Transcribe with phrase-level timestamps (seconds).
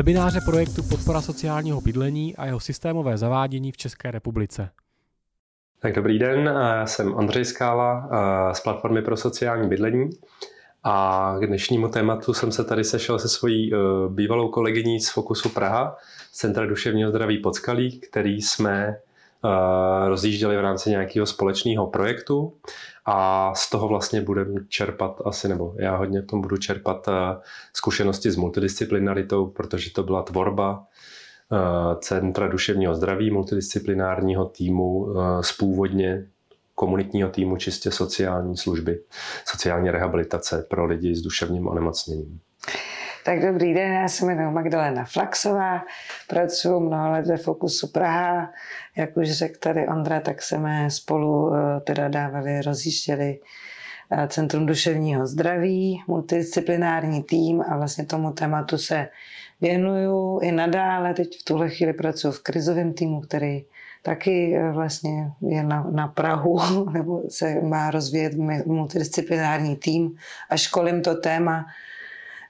[0.00, 4.70] webináře projektu Podpora sociálního bydlení a jeho systémové zavádění v České republice.
[5.78, 8.08] Tak dobrý den, já jsem Ondřej Skála
[8.52, 10.10] z Platformy pro sociální bydlení
[10.84, 13.76] a k dnešnímu tématu jsem se tady sešel se svojí e,
[14.08, 15.96] bývalou kolegyní z Fokusu Praha,
[16.32, 18.98] Centra duševního zdraví Podskalí, který jsme e,
[20.08, 22.52] rozjížděli v rámci nějakého společného projektu
[23.12, 27.12] a z toho vlastně budeme čerpat asi, nebo já hodně v tom budu čerpat e,
[27.72, 30.86] zkušenosti s multidisciplinaritou, protože to byla tvorba
[32.00, 36.26] Centra duševního zdraví, multidisciplinárního týmu z původně
[36.74, 39.00] komunitního týmu čistě sociální služby,
[39.44, 42.40] sociální rehabilitace pro lidi s duševním onemocněním.
[43.24, 45.82] Tak dobrý den, já se jmenuji Magdalena Flaxová,
[46.28, 48.52] pracuji mnoho let ve Fokusu Praha.
[48.96, 53.40] Jak už řekl tady Ondra, tak jsme spolu eh, teda dávali, rozjížděli
[54.10, 59.08] eh, Centrum duševního zdraví, multidisciplinární tým a vlastně tomu tématu se
[59.60, 61.14] věnuju i nadále.
[61.14, 63.64] Teď v tuhle chvíli pracuji v krizovém týmu, který
[64.02, 68.32] taky eh, vlastně je na, na Prahu, nebo se má rozvíjet
[68.66, 70.16] multidisciplinární tým
[70.50, 71.66] a školím to téma.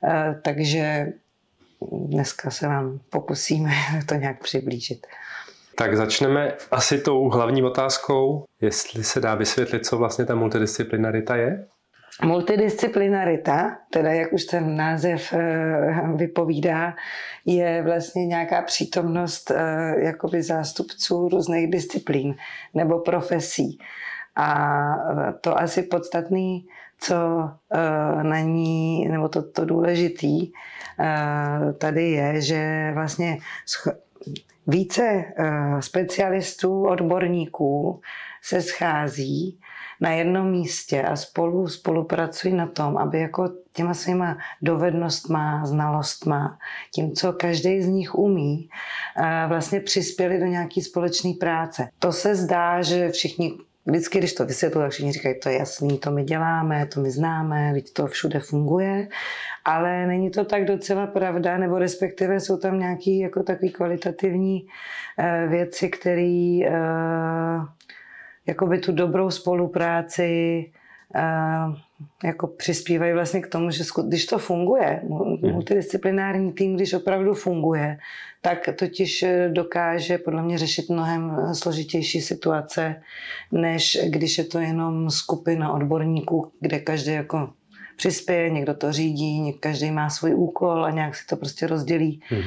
[0.04, 1.06] Eh, takže
[1.92, 3.70] dneska se vám pokusíme
[4.06, 5.06] to nějak přiblížit.
[5.74, 11.66] Tak začneme asi tou hlavní otázkou, jestli se dá vysvětlit, co vlastně ta multidisciplinarita je.
[12.22, 16.94] Multidisciplinarita, teda jak už ten název eh, vypovídá,
[17.46, 22.34] je vlastně nějaká přítomnost eh, jakoby zástupců různých disciplín
[22.74, 23.78] nebo profesí.
[24.36, 24.76] A
[25.40, 26.66] to asi podstatný,
[27.00, 27.50] co
[28.22, 30.52] na ní, nebo to, to důležitý
[31.78, 33.38] tady je, že vlastně
[34.66, 35.24] více
[35.80, 38.00] specialistů, odborníků
[38.42, 39.58] se schází
[40.00, 46.58] na jednom místě a spolu spolupracují na tom, aby jako těma svýma dovednostma, znalostma,
[46.94, 48.68] tím, co každý z nich umí,
[49.48, 51.88] vlastně přispěli do nějaké společné práce.
[51.98, 53.52] To se zdá, že všichni
[53.86, 57.10] Vždycky, když to vysvětluji, tak všichni říkají, to je jasný, to my děláme, to my
[57.10, 59.08] známe, teď to všude funguje,
[59.64, 64.66] ale není to tak docela pravda, nebo respektive jsou tam nějaké jako takové kvalitativní
[65.18, 66.70] eh, věci, které eh,
[68.46, 70.64] jakoby tu dobrou spolupráci
[72.24, 75.52] jako přispívají vlastně k tomu, že když to funguje, mhm.
[75.52, 77.98] multidisciplinární tým, když opravdu funguje,
[78.40, 83.02] tak totiž dokáže podle mě řešit mnohem složitější situace,
[83.52, 87.50] než když je to jenom skupina odborníků, kde každý jako
[87.96, 92.22] přispěje, někdo to řídí, každý má svůj úkol a nějak si to prostě rozdělí.
[92.30, 92.42] Mm.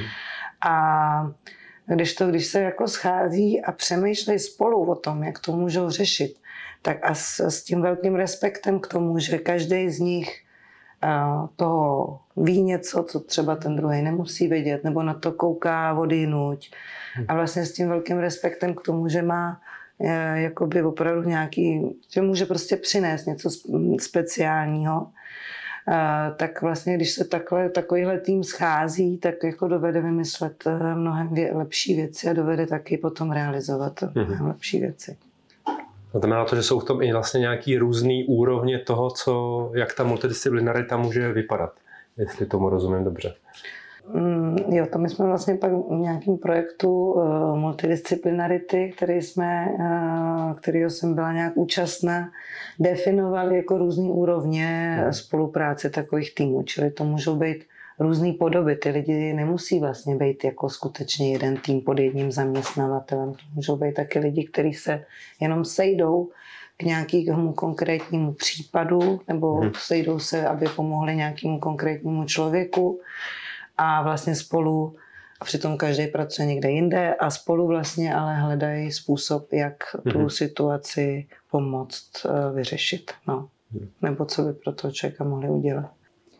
[0.66, 1.30] A
[1.86, 6.34] když to, když se jako schází a přemýšlejí spolu o tom, jak to můžou řešit,
[6.84, 10.44] tak a s, s tím velkým respektem k tomu, že každý z nich
[11.04, 16.26] uh, toho ví něco, co třeba ten druhý nemusí vědět, nebo na to kouká vody
[16.26, 16.70] nuť.
[17.28, 19.60] A vlastně s tím velkým respektem k tomu, že má
[19.98, 23.50] uh, jakoby opravdu nějaký, že může prostě přinést něco
[24.00, 25.06] speciálního,
[26.36, 31.50] tak vlastně, když se takhle, takovýhle tým schází, tak jako dovede vymyslet eh, mnohem vě,
[31.54, 34.26] lepší věci a dovede taky potom realizovat mm-hmm.
[34.26, 35.16] mnohem lepší věci.
[36.14, 39.94] To znamená to, že jsou v tom i vlastně nějaký různý úrovně toho, co, jak
[39.94, 41.72] ta multidisciplinarita může vypadat,
[42.18, 43.34] jestli tomu rozumím dobře.
[44.12, 50.52] Mm, jo, to my jsme vlastně pak v nějakém projektu uh, multidisciplinarity, který jsme, uh,
[50.52, 52.30] kterýho jsem byla nějak účastná,
[52.80, 55.12] definovali jako různé úrovně hmm.
[55.12, 56.62] spolupráce takových týmů.
[56.62, 57.64] Čili to můžou být
[58.00, 58.76] různé podoby.
[58.76, 63.32] Ty lidi nemusí vlastně být jako skutečně jeden tým pod jedním zaměstnavatelem.
[63.32, 65.04] To můžou být taky lidi, kteří se
[65.40, 66.30] jenom sejdou
[66.76, 69.72] k nějakému konkrétnímu případu nebo hmm.
[69.78, 73.00] sejdou se, aby pomohli nějakému konkrétnímu člověku
[73.78, 74.96] a vlastně spolu
[75.40, 80.28] a přitom každý pracuje někde jinde a spolu vlastně ale hledají způsob, jak tu mm-hmm.
[80.28, 83.10] situaci pomoct uh, vyřešit.
[83.28, 83.48] No.
[83.72, 83.88] Mm.
[84.02, 85.90] Nebo co by pro toho člověka mohli udělat.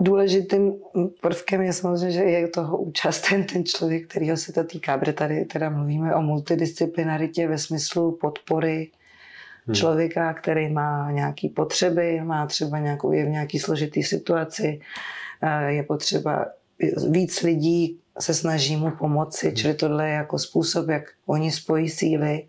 [0.01, 0.75] Důležitým
[1.21, 5.45] prvkem je samozřejmě, že je toho účasten ten člověk, kterýho se to týká, protože tady
[5.45, 8.91] teda mluvíme o multidisciplinaritě ve smyslu podpory
[9.67, 9.75] hmm.
[9.75, 14.81] člověka, který má nějaké potřeby, má třeba nějakou, je v nějaké složité situaci,
[15.43, 16.47] eh, je potřeba
[17.11, 19.57] víc lidí se snaží mu pomoci, hmm.
[19.57, 22.47] čili tohle je jako způsob, jak oni spojí síly,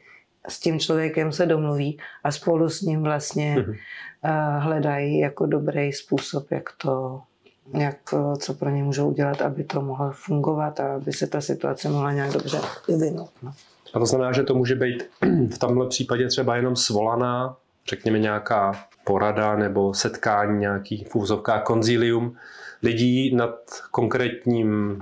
[0.47, 3.75] s tím člověkem se domluví a spolu s ním vlastně hmm.
[4.59, 7.21] hledají jako dobrý způsob, jak to,
[7.73, 7.97] jak,
[8.39, 12.11] co pro ně můžou udělat, aby to mohlo fungovat a aby se ta situace mohla
[12.11, 13.29] nějak dobře vyvinout.
[13.43, 13.53] No.
[13.93, 15.03] A to znamená, že to může být
[15.53, 17.57] v tomhle případě třeba jenom svolaná,
[17.89, 18.73] řekněme nějaká
[19.03, 22.35] porada nebo setkání, nějaký v konzílium
[22.83, 23.55] lidí nad
[23.91, 25.01] konkrétním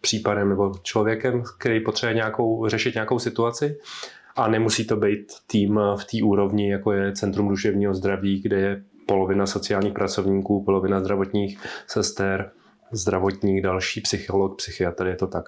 [0.00, 3.78] případem nebo člověkem, který potřebuje nějakou, řešit nějakou situaci
[4.36, 8.82] a nemusí to být tým v té úrovni, jako je Centrum duševního zdraví, kde je
[9.08, 12.50] polovina sociálních pracovníků, polovina zdravotních sester,
[12.92, 15.44] zdravotník, další psycholog, psychiatr, je to tak.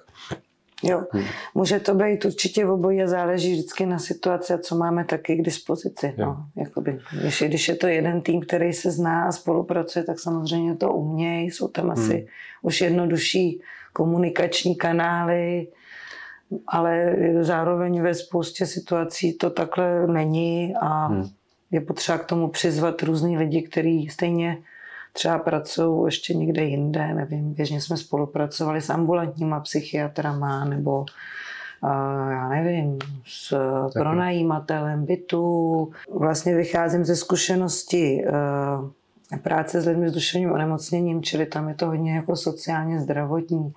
[0.83, 1.23] Jo, hmm.
[1.55, 5.41] může to být určitě obojí a záleží vždycky na situaci a co máme taky k
[5.41, 6.13] dispozici.
[6.17, 10.75] No, jakoby, když, když je to jeden tým, který se zná a spolupracuje, tak samozřejmě
[10.75, 11.91] to umějí, jsou tam hmm.
[11.91, 12.27] asi
[12.61, 13.61] už jednodušší
[13.93, 15.67] komunikační kanály,
[16.67, 21.29] ale zároveň ve spoustě situací to takhle není a hmm.
[21.71, 24.57] Je potřeba k tomu přizvat různý lidi, kteří stejně
[25.13, 31.05] třeba pracují ještě někde jinde, nevím, běžně jsme spolupracovali s ambulantníma psychiatrama nebo
[32.31, 33.57] já nevím, s
[33.93, 35.91] pronajímatelem bytu.
[36.13, 41.85] Vlastně vycházím ze zkušenosti e, práce s lidmi s duševním onemocněním, čili tam je to
[41.85, 43.73] hodně jako sociálně zdravotní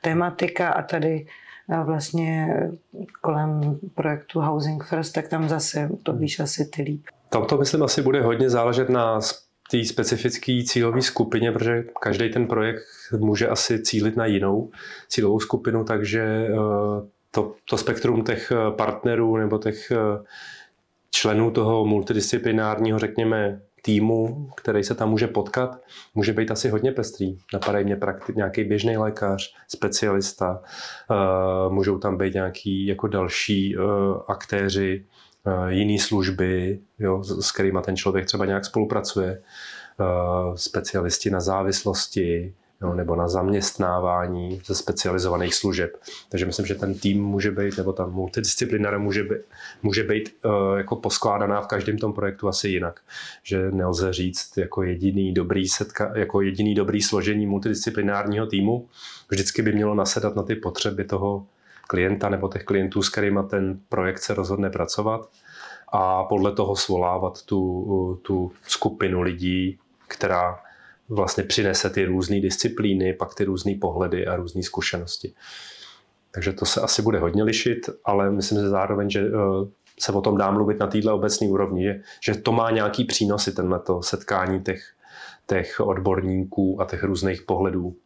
[0.00, 1.26] tematika a tady
[1.84, 2.56] vlastně
[3.20, 7.02] kolem projektu Housing First, tak tam zase to víš asi ty líp.
[7.30, 9.20] Tam to myslím asi bude hodně záležet na
[9.70, 12.82] té specifické cílové skupině, protože každý ten projekt
[13.18, 14.70] může asi cílit na jinou
[15.08, 16.54] cílovou skupinu, takže eh,
[17.30, 19.96] to, to spektrum těch eh, partnerů nebo těch eh,
[21.10, 25.80] členů toho multidisciplinárního, řekněme, týmu, který se tam může potkat,
[26.14, 27.38] může být asi hodně pestrý.
[27.52, 30.62] Napadají mě praktik, nějaký běžný lékař, specialista,
[31.68, 33.76] můžou tam být nějaký jako další
[34.28, 35.04] aktéři,
[35.46, 39.42] Eh, jiné služby, jo, s kterými ten člověk třeba nějak spolupracuje,
[40.00, 40.04] eh,
[40.54, 45.96] specialisti na závislosti jo, nebo na zaměstnávání ze specializovaných služeb.
[46.28, 49.38] Takže myslím, že ten tým může být, nebo ta multidisciplinára může být,
[49.82, 53.00] může být uh, jako poskládaná v každém tom projektu asi jinak.
[53.42, 58.88] Že nelze říct jako jediný dobrý setka, jako jediný dobrý složení multidisciplinárního týmu.
[59.28, 61.46] Vždycky by mělo nasedat na ty potřeby toho
[61.86, 65.28] klienta nebo těch klientů, s kterými ten projekt se rozhodne pracovat
[65.92, 69.78] a podle toho svolávat tu, tu skupinu lidí,
[70.08, 70.58] která
[71.10, 75.32] vlastně přinese ty různé disciplíny, pak ty různé pohledy a různé zkušenosti.
[76.30, 79.30] Takže to se asi bude hodně lišit, ale myslím že zároveň, že eh,
[80.00, 83.52] se o tom dá mluvit na této obecné úrovni, že, že to má nějaký přínosy,
[83.52, 84.82] tenhle setkání těch,
[85.46, 87.96] těch odborníků a těch různých pohledů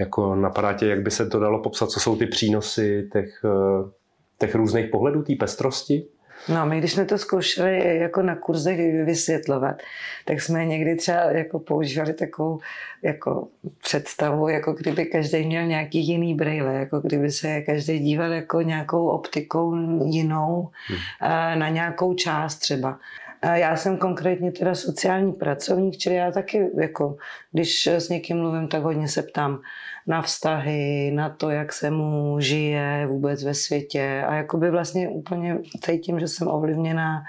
[0.00, 3.90] jako napadá tě, jak by se to dalo popsat, co jsou ty přínosy těch, eh,
[4.38, 6.06] těch různých pohledů, té pestrosti?
[6.48, 9.76] No, my když jsme to zkoušeli jako na kurzech vysvětlovat,
[10.24, 12.60] tak jsme někdy třeba jako používali takovou
[13.02, 13.48] jako
[13.82, 19.08] představu, jako kdyby každý měl nějaký jiný brýle, jako kdyby se každý díval jako nějakou
[19.08, 19.74] optikou
[20.04, 20.98] jinou hmm.
[21.22, 22.98] Eh, na nějakou část třeba.
[23.44, 27.16] Já jsem konkrétně teda sociální pracovník, čili já taky, jako,
[27.52, 29.60] když s někým mluvím, tak hodně se ptám
[30.06, 35.58] na vztahy, na to, jak se mu žije vůbec ve světě a jakoby vlastně úplně
[35.84, 37.22] cítím, že jsem ovlivněná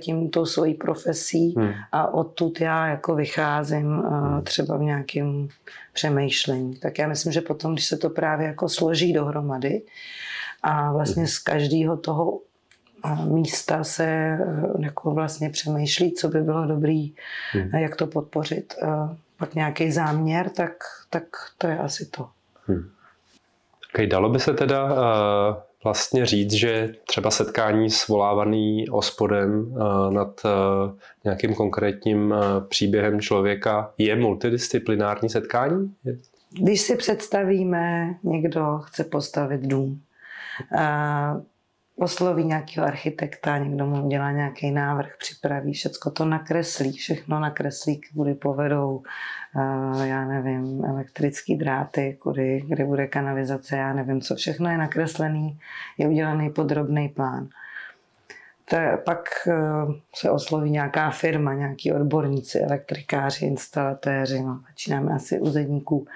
[0.00, 1.72] tímto svojí profesí hmm.
[1.92, 4.42] a odtud já jako vycházím hmm.
[4.42, 5.48] třeba v nějakém
[5.92, 6.76] přemýšlení.
[6.76, 9.82] Tak já myslím, že potom, když se to právě jako složí dohromady
[10.62, 12.40] a vlastně z každého toho
[13.24, 14.38] místa se eh,
[14.78, 17.14] jako vlastně přemýšlí, co by bylo dobrý,
[17.52, 17.70] hmm.
[17.74, 18.74] jak to podpořit.
[19.36, 20.72] Pak nějaký záměr, tak,
[21.10, 21.24] tak
[21.58, 22.28] to je asi to.
[22.66, 22.90] Hmm.
[23.94, 30.40] Okay, dalo by se teda uh, vlastně říct, že třeba setkání svolávaný ospodem uh, nad
[30.44, 30.50] uh,
[31.24, 32.38] nějakým konkrétním uh,
[32.68, 35.94] příběhem člověka je multidisciplinární setkání?
[36.50, 40.00] Když si představíme, někdo chce postavit dům,
[40.74, 41.42] uh,
[41.98, 48.34] osloví nějakého architekta, někdo mu dělá nějaký návrh, připraví, všecko to nakreslí, všechno nakreslí, kudy
[48.34, 49.02] povedou,
[49.56, 55.58] uh, já nevím, elektrický dráty, kudy, kde bude kanalizace, já nevím, co všechno je nakreslený,
[55.98, 57.48] je udělaný podrobný plán.
[58.70, 65.50] To, pak uh, se osloví nějaká firma, nějaký odborníci, elektrikáři, instalatéři, no, začínáme asi u
[65.50, 66.06] zedníků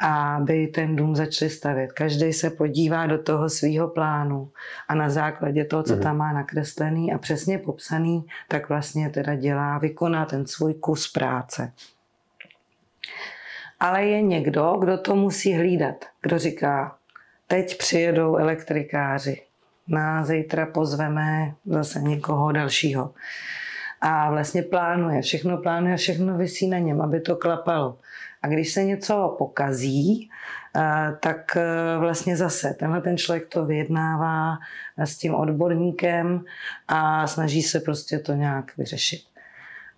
[0.00, 1.92] aby ten dům začali stavět.
[1.92, 4.50] Každý se podívá do toho svého plánu
[4.88, 6.02] a na základě toho, co mhm.
[6.02, 11.72] tam má nakreslený a přesně popsaný, tak vlastně teda dělá, vykoná ten svůj kus práce.
[13.80, 16.04] Ale je někdo, kdo to musí hlídat.
[16.22, 16.96] Kdo říká,
[17.46, 19.42] teď přijedou elektrikáři,
[19.88, 23.14] na zítra pozveme zase někoho dalšího.
[24.00, 27.98] A vlastně plánuje, všechno plánuje, všechno vysí na něm, aby to klapalo.
[28.44, 30.30] A když se něco pokazí,
[30.76, 34.58] eh, tak eh, vlastně zase tenhle ten člověk to vyjednává
[34.96, 36.44] s tím odborníkem
[36.88, 39.20] a snaží se prostě to nějak vyřešit.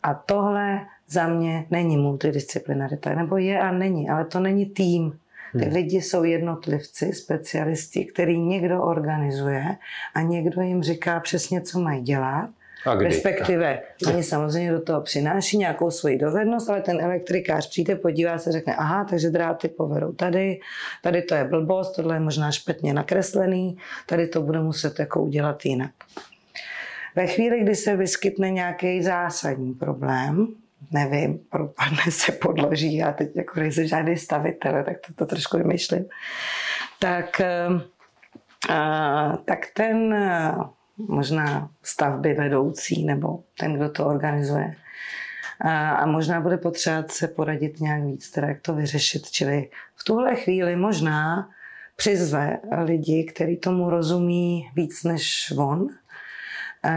[0.02, 5.18] A tohle za mě není multidisciplinarita, nebo je a není, ale to není tým.
[5.52, 5.74] Ty hmm.
[5.74, 9.76] lidi jsou jednotlivci, specialisti, který někdo organizuje
[10.14, 12.50] a někdo jim říká přesně, co mají dělat.
[12.94, 18.52] Respektive, oni samozřejmě do toho přináší nějakou svoji dovednost, ale ten elektrikář přijde, podívá se,
[18.52, 20.60] řekne, aha, takže dráty povedou tady,
[21.02, 23.76] tady to je blbost, tohle je možná špatně nakreslený,
[24.06, 25.90] tady to bude muset jako udělat jinak.
[27.16, 30.46] Ve chvíli, kdy se vyskytne nějaký zásadní problém,
[30.90, 36.04] nevím, propadne se podloží, já teď jako nejsem žádný stavitel, tak to, to trošku vymýšlím,
[36.98, 37.40] tak,
[38.70, 40.14] a, tak ten
[40.98, 44.74] možná stavby vedoucí nebo ten, kdo to organizuje.
[45.60, 49.30] A, a možná bude potřeba se poradit nějak víc, teda jak to vyřešit.
[49.30, 51.48] Čili v tuhle chvíli možná
[51.96, 55.88] přizve lidi, kteří tomu rozumí víc než on,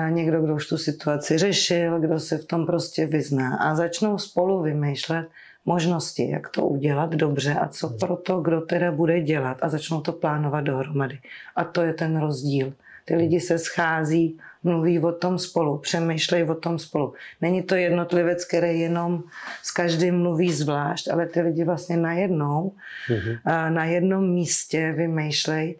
[0.09, 4.61] někdo, kdo už tu situaci řešil, kdo se v tom prostě vyzná a začnou spolu
[4.61, 5.27] vymýšlet
[5.65, 10.01] možnosti, jak to udělat dobře a co pro to, kdo teda bude dělat a začnou
[10.01, 11.19] to plánovat dohromady.
[11.55, 12.73] A to je ten rozdíl.
[13.09, 17.13] Ty lidi se schází, mluví o tom spolu, přemýšlejí o tom spolu.
[17.41, 19.23] Není to jednotlivec, který jenom
[19.63, 22.75] s každým mluví zvlášť, ale ty lidi vlastně najednou,
[23.09, 23.73] mm-hmm.
[23.73, 25.75] na jednom místě vymýšlejí,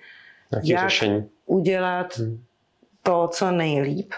[0.64, 1.30] jak řešení.
[1.46, 2.44] udělat mm
[3.04, 4.14] to, co nejlíp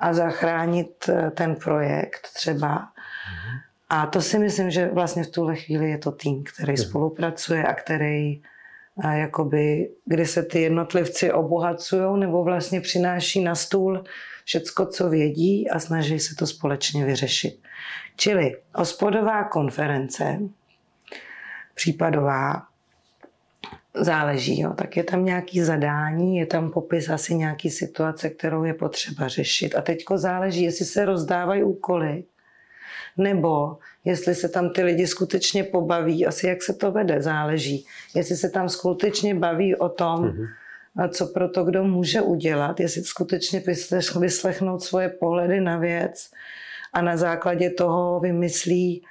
[0.00, 2.88] a zachránit eh, ten projekt třeba.
[3.88, 6.82] A to si myslím, že vlastně v tuhle chvíli je to tým, který mhm.
[6.82, 8.42] spolupracuje a který
[9.02, 14.04] a jakoby, kdy se ty jednotlivci obohacují nebo vlastně přináší na stůl
[14.44, 17.60] všecko, co vědí a snaží se to společně vyřešit.
[18.16, 20.38] Čili ospodová konference,
[21.74, 22.62] případová,
[23.94, 24.72] záleží, jo.
[24.74, 29.74] tak je tam nějaký zadání, je tam popis asi nějaký situace, kterou je potřeba řešit.
[29.74, 32.24] A teďko záleží, jestli se rozdávají úkoly,
[33.16, 37.86] nebo jestli se tam ty lidi skutečně pobaví, asi jak se to vede, záleží.
[38.14, 41.08] Jestli se tam skutečně baví o tom, mm-hmm.
[41.08, 43.62] co pro to kdo může udělat, jestli skutečně
[44.20, 46.30] vyslechnout svoje pohledy na věc
[46.92, 49.02] a na základě toho vymyslí,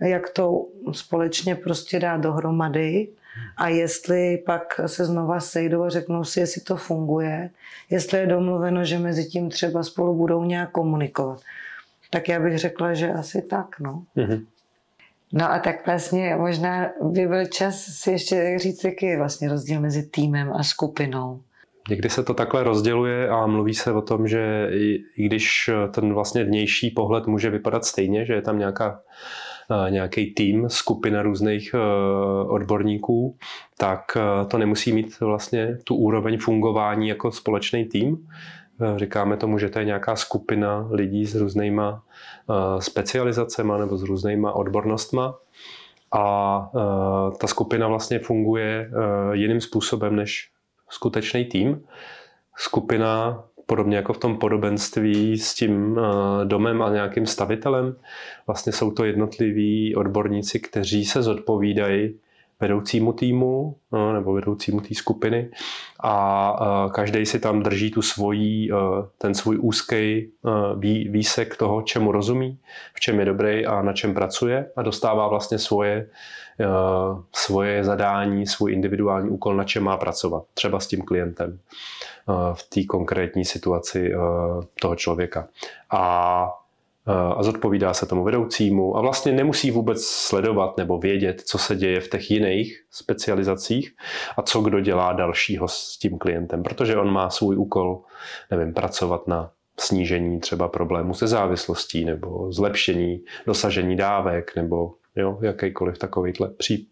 [0.00, 3.08] jak to společně prostě dá dohromady
[3.56, 7.50] a jestli pak se znova sejdou a řeknou si, jestli to funguje,
[7.90, 11.40] jestli je domluveno, že mezi tím třeba spolu budou nějak komunikovat.
[12.12, 14.04] Tak já bych řekla, že asi tak, no.
[14.16, 14.46] Mm-hmm.
[15.32, 19.80] No a tak vlastně možná by byl čas si ještě říct, jaký je vlastně rozdíl
[19.80, 21.40] mezi týmem a skupinou.
[21.88, 26.14] Někdy se to takhle rozděluje a mluví se o tom, že i, i když ten
[26.14, 29.00] vlastně vnější pohled může vypadat stejně, že je tam nějaká
[29.88, 31.74] nějaký tým, skupina různých
[32.46, 33.36] odborníků,
[33.78, 34.00] tak
[34.48, 38.28] to nemusí mít vlastně tu úroveň fungování jako společný tým.
[38.82, 42.02] E, říkáme tomu, že to je nějaká skupina lidí s různýma
[42.78, 45.34] specializacemi nebo s různýma odbornostma
[46.12, 46.70] a
[47.40, 48.90] ta skupina vlastně funguje
[49.32, 50.50] jiným způsobem než
[50.88, 51.84] skutečný tým.
[52.56, 57.96] Skupina podobně jako v tom podobenství s tím eh, domem a nějakým stavitelem.
[58.46, 62.18] Vlastně jsou to jednotliví odborníci, kteří se zodpovídají
[62.62, 65.50] vedoucímu týmu no, nebo vedoucímu té skupiny
[66.02, 68.76] a eh, každý si tam drží tu svojí, eh,
[69.18, 70.30] ten svůj úzký
[71.10, 72.58] výsek toho, čemu rozumí,
[72.94, 76.08] v čem je dobrý a na čem pracuje a dostává vlastně svoje,
[77.32, 81.58] svoje zadání, svůj individuální úkol, na čem má pracovat, třeba s tím klientem
[82.54, 84.12] v té konkrétní situaci
[84.80, 85.48] toho člověka.
[85.90, 86.61] A
[87.06, 92.00] a zodpovídá se tomu vedoucímu a vlastně nemusí vůbec sledovat nebo vědět, co se děje
[92.00, 93.94] v těch jiných specializacích
[94.36, 98.00] a co kdo dělá dalšího s tím klientem, protože on má svůj úkol,
[98.50, 105.98] nevím, pracovat na snížení třeba problému se závislostí nebo zlepšení, dosažení dávek nebo jo, jakýkoliv
[105.98, 106.88] takovýhle, pří,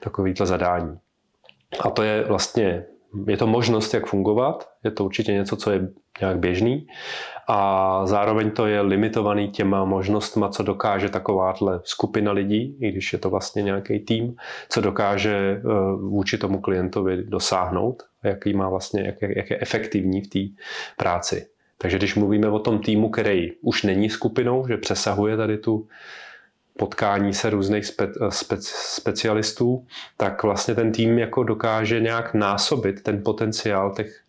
[0.00, 0.98] takovýhle zadání.
[1.80, 2.84] A to je vlastně
[3.26, 5.88] je to možnost, jak fungovat, je to určitě něco, co je
[6.20, 6.86] nějak běžný
[7.48, 13.18] a zároveň to je limitovaný těma možnostma, co dokáže takováhle skupina lidí, i když je
[13.18, 14.36] to vlastně nějaký tým,
[14.68, 15.62] co dokáže eh,
[15.96, 20.62] vůči tomu klientovi dosáhnout, jaký má vlastně, jak, je, jak je efektivní v té
[20.96, 21.46] práci.
[21.78, 25.86] Takže když mluvíme o tom týmu, který už není skupinou, že přesahuje tady tu
[26.78, 33.22] potkání se různých spe, spe, specialistů, tak vlastně ten tým jako dokáže nějak násobit ten
[33.22, 34.20] potenciál těch,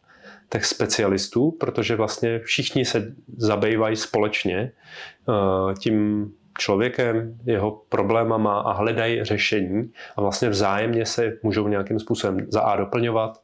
[0.50, 4.72] těch specialistů, protože vlastně všichni se zabývají společně
[5.28, 12.46] uh, tím člověkem, jeho problémama a hledají řešení a vlastně vzájemně se můžou nějakým způsobem
[12.50, 13.42] za A doplňovat,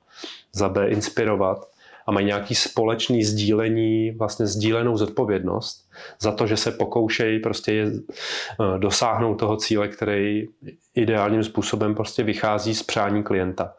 [0.53, 1.70] za B inspirovat
[2.07, 5.89] a mají nějaký společný sdílení, vlastně sdílenou zodpovědnost
[6.19, 10.47] za to, že se pokoušejí prostě eh, dosáhnout toho cíle, který
[10.95, 13.73] ideálním způsobem prostě vychází z přání klienta.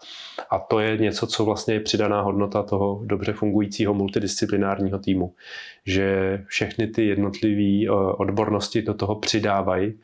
[0.51, 5.35] A to je něco, co vlastně je přidaná hodnota toho dobře fungujícího multidisciplinárního týmu.
[5.87, 9.95] Že všechny ty jednotlivé eh, odbornosti do toho přidávají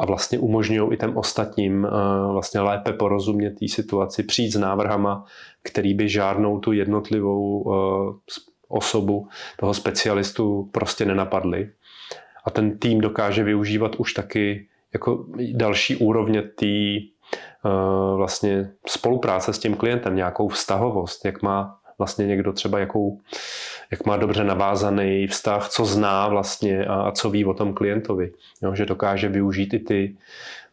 [0.00, 1.88] a vlastně umožňují i těm ostatním eh,
[2.32, 5.24] vlastně lépe porozumět té situaci, přijít s návrhama,
[5.62, 8.32] který by žádnou tu jednotlivou eh,
[8.68, 9.28] osobu,
[9.58, 11.70] toho specialistu prostě nenapadly.
[12.44, 19.58] A ten tým dokáže využívat už taky jako další úrovně té eh, vlastně spolupráce s
[19.58, 23.20] tím klientem, nějakou vztahovost, jak má vlastně někdo třeba jakou,
[23.90, 28.32] jak má dobře navázaný vztah, co zná vlastně a, a co ví o tom klientovi.
[28.62, 30.16] Jo, že dokáže využít i ty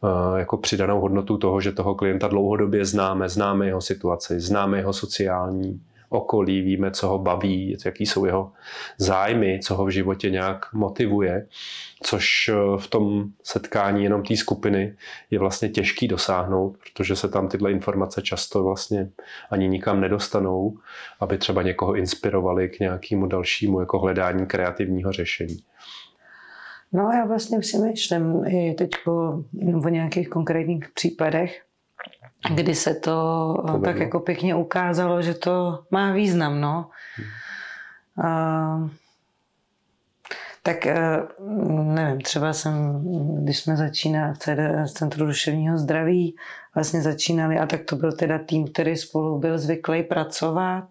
[0.00, 4.92] uh, jako přidanou hodnotu toho, že toho klienta dlouhodobě známe, známe jeho situaci, známe jeho
[4.92, 8.52] sociální okolí, víme, co ho baví, jaký jsou jeho
[8.98, 11.46] zájmy, co ho v životě nějak motivuje,
[12.02, 14.96] což eh, v tom setkání jenom té skupiny
[15.30, 19.10] je vlastně těžký dosáhnout, protože se tam tyhle informace často vlastně
[19.50, 20.78] ani nikam nedostanou,
[21.20, 25.56] aby třeba někoho inspirovali k nějakému dalšímu jako hledání kreativního řešení.
[26.92, 31.62] No já vlastně přemýšlím i teď o nějakých konkrétních případech,
[32.54, 33.80] kdy se to eh, Povedlo.
[33.80, 36.90] tak jako pěkně ukázalo, že to má význam, no.
[38.16, 38.90] Hmm.
[40.62, 41.22] tak eh,
[41.82, 43.04] nevím, třeba jsem,
[43.42, 44.58] když jsme začínali v CD,
[44.92, 46.36] Centru duševního zdraví,
[46.74, 50.88] vlastně začínali, a tak to byl teda tým, který spolu byl zvyklý pracovat,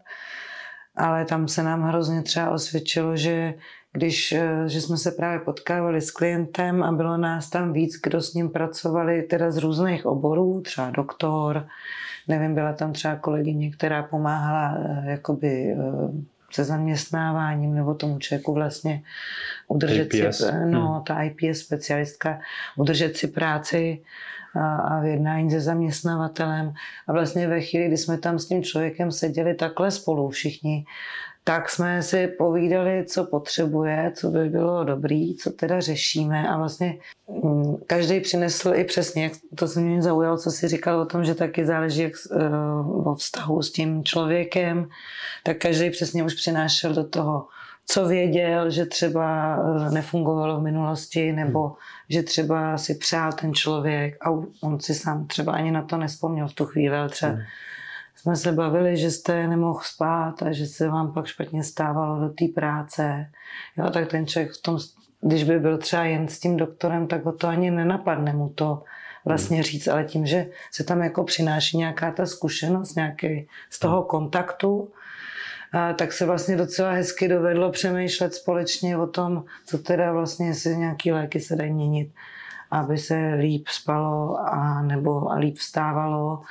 [0.95, 3.53] ale tam se nám hrozně třeba osvědčilo, že
[3.93, 8.21] když eh, že jsme se právě potkávali s klientem a bylo nás tam víc, kdo
[8.21, 11.67] s ním pracovali teda z různých oborů, třeba doktor,
[12.27, 15.77] nevím, byla tam třeba kolegyně, která pomáhala eh, jakoby eh,
[16.51, 19.03] se zaměstnáváním nebo tomu člověku vlastně
[19.67, 20.37] udržet IPS.
[20.37, 21.03] si, no, hmm.
[21.03, 22.39] ta IPS specialistka,
[22.77, 24.01] udržet si práci
[24.55, 26.73] a, a v jednání se zaměstnavatelem.
[27.07, 30.85] A vlastně ve chvíli, kdy jsme tam s tím člověkem seděli takhle spolu všichni,
[31.47, 36.97] tak jsme si povídali, co potřebuje, co by bylo dobrý, co teda řešíme a vlastně
[37.43, 41.23] mm, každý přinesl i přesně, jak to se mě zaujalo, co si říkal o tom,
[41.23, 44.89] že taky záleží jak, uh, o vztahu s tím člověkem,
[45.43, 47.47] tak každý přesně už přinášel do toho,
[47.85, 51.75] co věděl, že třeba uh, nefungovalo v minulosti, nebo hmm.
[52.09, 54.29] že třeba si přál ten člověk a
[54.61, 57.41] on si sám třeba ani na to nespomněl v tu chvíli, ale třeba hmm
[58.27, 62.29] jsme se bavili, že jste nemohl spát a že se vám pak špatně stávalo do
[62.29, 63.31] té práce.
[63.77, 64.79] Jo, tak ten člověk v tom,
[65.21, 68.83] když by byl třeba jen s tím doktorem, tak ho to ani nenapadne mu to
[69.25, 69.63] vlastně hmm.
[69.63, 74.07] říct, ale tím, že se tam jako přináší nějaká ta zkušenost, nějaký z toho hmm.
[74.07, 74.91] kontaktu,
[75.71, 80.77] a tak se vlastně docela hezky dovedlo přemýšlet společně o tom, co teda vlastně, jestli
[80.77, 82.11] nějaký léky se dají měnit
[82.71, 86.41] aby se líp spalo a nebo líp vstávalo.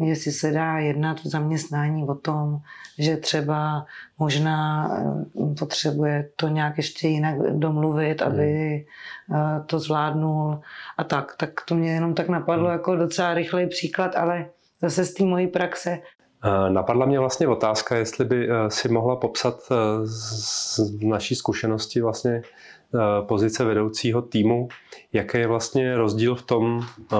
[0.00, 2.60] Jestli se dá jednat v zaměstnání o tom,
[2.98, 3.86] že třeba
[4.18, 8.32] možná eh, potřebuje to nějak ještě jinak domluvit, hmm.
[8.32, 8.50] aby
[9.34, 10.60] eh, to zvládnul
[10.98, 11.34] a tak.
[11.36, 12.72] Tak to mě jenom tak napadlo hmm.
[12.72, 14.46] jako docela rychlej příklad, ale
[14.82, 15.98] zase z té mojí praxe
[16.44, 19.54] eh, Napadla mě vlastně otázka, jestli by si mohla popsat
[20.04, 22.42] z naší zkušenosti vlastně
[23.28, 24.68] pozice vedoucího týmu,
[25.12, 26.80] jaký je vlastně rozdíl v tom
[27.12, 27.16] eh,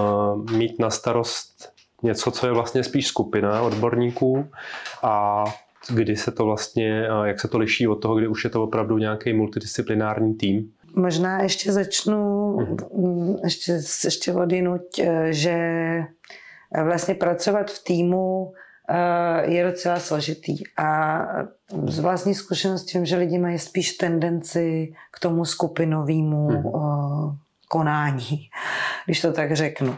[0.57, 4.49] mít na starost něco, co je vlastně spíš skupina odborníků
[5.03, 5.45] a
[5.95, 8.63] kdy se to vlastně, eh, jak se to liší od toho, kdy už je to
[8.63, 10.73] opravdu nějaký multidisciplinární tým?
[10.97, 13.39] Možná ještě začnu mm-hmm.
[13.45, 13.73] ještě,
[14.05, 15.59] ještě odjinuť, že
[16.85, 18.53] vlastně pracovat v týmu
[19.43, 20.59] je docela složitý.
[20.77, 21.19] A
[21.87, 26.63] z vlastní zkušenosti vím, že lidi mají spíš tendenci k tomu skupinovému hmm.
[27.69, 28.51] konání,
[29.05, 29.97] když to tak řeknu.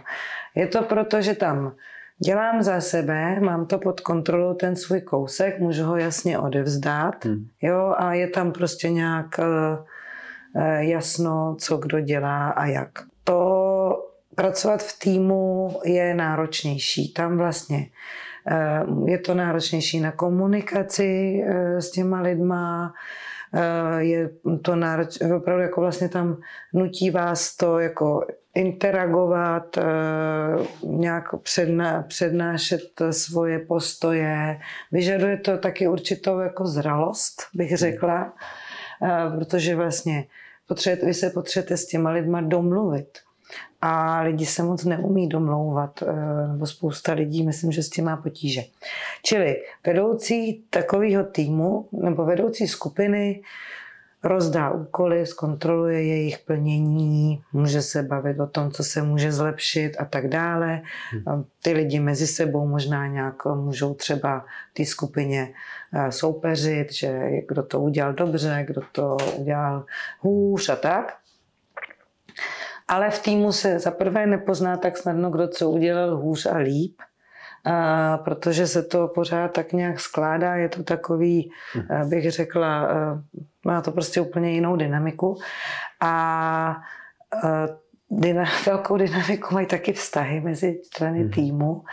[0.55, 1.75] Je to proto, že tam
[2.19, 7.47] dělám za sebe, mám to pod kontrolou, ten svůj kousek, můžu ho jasně odevzdát, hmm.
[7.63, 12.91] jo, a je tam prostě nějak uh, jasno, co kdo dělá a jak.
[13.25, 17.13] To pracovat v týmu je náročnější.
[17.13, 18.34] Tam vlastně Eh,
[19.07, 22.95] je to náročnější na komunikaci eh, s těma lidma,
[23.55, 24.31] eh, je
[24.63, 26.37] to náročné, opravdu jako vlastně tam
[26.73, 29.79] nutí vás to jako interagovat,
[30.83, 31.25] nějak
[32.09, 34.61] přednášet svoje postoje.
[34.93, 38.33] Vyžaduje to taky určitou jako zralost, bych řekla,
[39.39, 40.25] protože vlastně
[40.69, 43.19] potřebujete, vy se potřebujete s těma lidma domluvit.
[43.83, 48.17] A lidi se moc neumí domlouvat, eh, nebo spousta lidí, myslím, že s tím má
[48.17, 48.63] potíže.
[49.23, 53.43] Čili vedoucí takového týmu nebo vedoucí skupiny
[54.25, 60.05] rozdá úkoly, zkontroluje jejich plnění, může se bavit o tom, co se může zlepšit a
[60.05, 60.83] tak dále.
[61.11, 61.45] Hmm.
[61.63, 65.53] Ty lidi mezi sebou možná nějak můžou třeba té skupině
[65.93, 69.85] eh, soupeřit, že kdo to udělal dobře, kdo to udělal
[70.21, 71.24] hůř a tak.
[72.89, 76.97] Ale v týmu se zaprvé nepozná tak snadno, kdo co udělal hůř a líp,
[77.65, 82.09] a protože se to pořád tak nějak skládá, je to takový, hmm.
[82.09, 82.89] bych řekla,
[83.65, 85.39] má to prostě úplně jinou dynamiku.
[86.01, 86.77] A
[88.11, 91.31] dyna, velkou dynamiku mají taky vztahy mezi členy hmm.
[91.31, 91.85] týmu.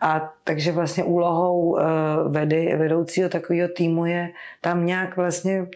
[0.00, 1.78] A takže vlastně úlohou
[2.28, 4.30] vedy, vedoucího takového týmu je
[4.60, 5.66] tam nějak vlastně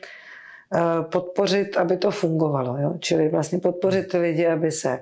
[1.03, 2.77] podpořit, aby to fungovalo.
[2.79, 2.95] Jo?
[2.99, 5.01] Čili vlastně podpořit ty lidi, aby se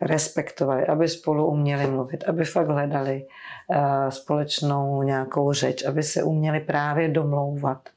[0.00, 3.26] respektovali, aby spolu uměli mluvit, aby fakt hledali
[3.68, 7.88] uh, společnou nějakou řeč, aby se uměli právě domlouvat.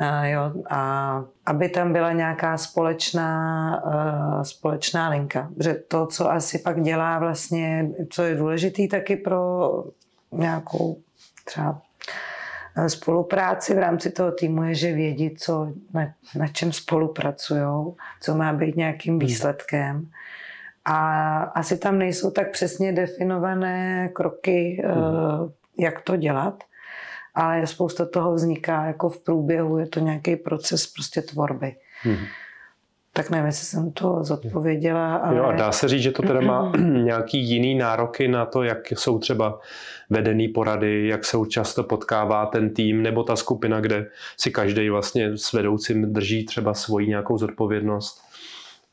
[0.00, 3.82] Uh, jo, a aby tam byla nějaká společná,
[4.42, 5.48] společná linka.
[5.60, 9.70] Že to, co asi pak dělá vlastně, co je důležitý taky pro
[10.32, 10.96] nějakou
[11.44, 11.80] třeba
[12.86, 18.52] spolupráci v rámci toho týmu je, že vědí, co, na, na čem spolupracují, co má
[18.52, 20.10] být nějakým výsledkem.
[20.84, 25.52] A asi tam nejsou tak přesně definované kroky, hmm.
[25.78, 26.64] jak to dělat,
[27.34, 31.76] ale spousta toho vzniká jako v průběhu, je to nějaký proces prostě tvorby.
[32.02, 32.16] Hmm.
[33.14, 35.16] Tak nevím, jestli jsem to zodpověděla.
[35.16, 35.36] Ale...
[35.36, 36.72] Jo, a dá se říct, že to teda má
[37.04, 39.60] nějaký jiný nároky na to, jak jsou třeba
[40.10, 45.38] vedený porady, jak se často potkává ten tým nebo ta skupina, kde si každý vlastně
[45.38, 48.22] s vedoucím drží třeba svoji nějakou zodpovědnost.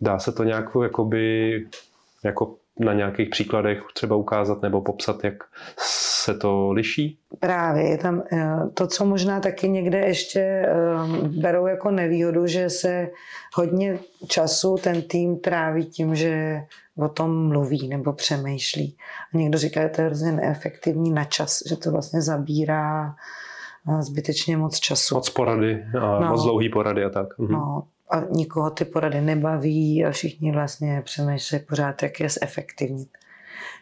[0.01, 1.65] Dá se to nějak jakoby,
[2.23, 5.43] jako na nějakých příkladech třeba ukázat nebo popsat, jak
[6.23, 7.19] se to liší?
[7.39, 10.67] Právě je tam eh, to, co možná taky někde ještě eh,
[11.27, 13.10] berou jako nevýhodu, že se
[13.55, 16.62] hodně času ten tým tráví tím, že
[16.97, 18.97] o tom mluví nebo přemýšlí.
[19.34, 23.15] A někdo říká, že to je hrozně neefektivní na čas, že to vlastně zabírá
[23.89, 25.15] eh, zbytečně moc času.
[25.15, 27.39] Moc porady a no, moc dlouhý porady a tak.
[27.39, 27.51] Mhm.
[27.51, 33.10] No, a nikoho ty porady nebaví a všichni vlastně přemýšlejí pořád, jak je zefektivnit.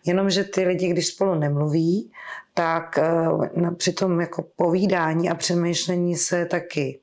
[0.07, 2.11] Jenomže ty lidi, když spolu nemluví,
[2.53, 2.99] tak
[3.55, 6.99] uh, při tom jako povídání a přemýšlení se taky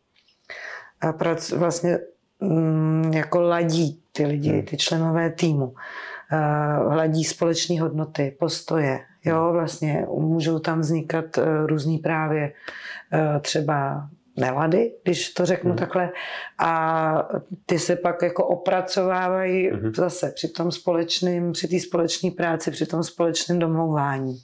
[1.04, 1.98] uh, vlastně
[2.38, 4.62] um, jako ladí ty lidi, hmm.
[4.62, 5.66] ty členové týmu.
[5.66, 9.00] Uh, ladí společné hodnoty, postoje.
[9.24, 11.24] Jo, vlastně můžou tam vznikat
[11.66, 12.52] různý právě
[13.40, 15.78] třeba nelady, když to řeknu hmm.
[15.78, 16.12] takhle,
[16.58, 17.28] a
[17.66, 19.94] ty se pak jako opracovávají hmm.
[19.94, 24.38] zase při tom společným, při té společné práci, při tom společném domlouvání.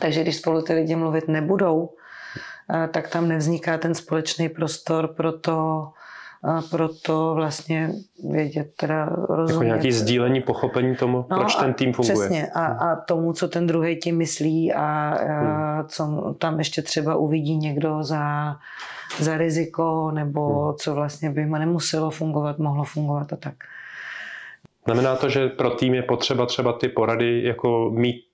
[0.00, 1.90] Takže když spolu ty lidi mluvit nebudou,
[2.74, 5.88] eh, tak tam nevzniká ten společný prostor pro to,
[6.70, 7.92] proto vlastně
[8.30, 9.52] vědět, teda rozumět.
[9.52, 12.16] Jako nějaký sdílení, pochopení tomu, no proč ten tým funguje.
[12.16, 15.88] Přesně a, a tomu, co ten druhý tím myslí a, a hmm.
[15.88, 18.56] co tam ještě třeba uvidí někdo za,
[19.18, 20.74] za riziko nebo hmm.
[20.76, 23.54] co vlastně by nemuselo fungovat, mohlo fungovat a tak.
[24.84, 28.24] Znamená to, že pro tým je potřeba třeba ty porady jako mít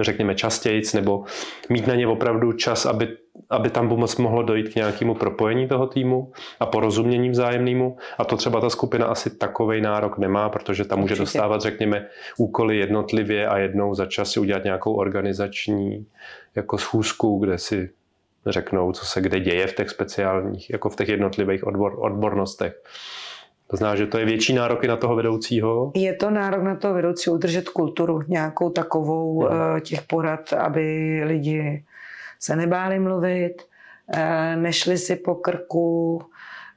[0.00, 1.24] řekněme častějc, nebo
[1.68, 3.16] mít na ně opravdu čas, aby,
[3.50, 7.96] aby tam pomoc mohlo dojít k nějakému propojení toho týmu a porozumění vzájemnému.
[8.18, 11.22] A to třeba ta skupina asi takovej nárok nemá, protože tam může Určitě.
[11.22, 16.06] dostávat, řekněme, úkoly jednotlivě a jednou za čas si udělat nějakou organizační
[16.54, 17.90] jako schůzku, kde si
[18.46, 22.82] řeknou, co se kde děje v těch speciálních, jako v těch jednotlivých odbor, odbornostech.
[23.72, 25.92] To znamená, že to je větší nároky na toho vedoucího?
[25.94, 29.80] Je to nárok na toho vedoucího udržet kulturu nějakou takovou hmm.
[29.80, 31.84] těch porad, aby lidi
[32.40, 33.62] se nebáli mluvit,
[34.14, 36.22] eh, nešli si po krku,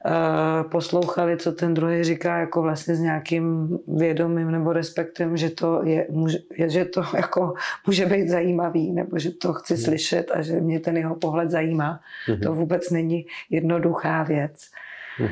[0.06, 5.82] eh, poslouchali, co ten druhý říká, jako vlastně s nějakým vědomím nebo respektem, že to,
[5.84, 7.54] je, může, že to jako
[7.86, 9.82] může být zajímavý, nebo že to chci hmm.
[9.84, 12.00] slyšet a že mě ten jeho pohled zajímá.
[12.26, 12.40] Hmm.
[12.40, 14.70] To vůbec není jednoduchá věc.
[15.16, 15.28] Hmm.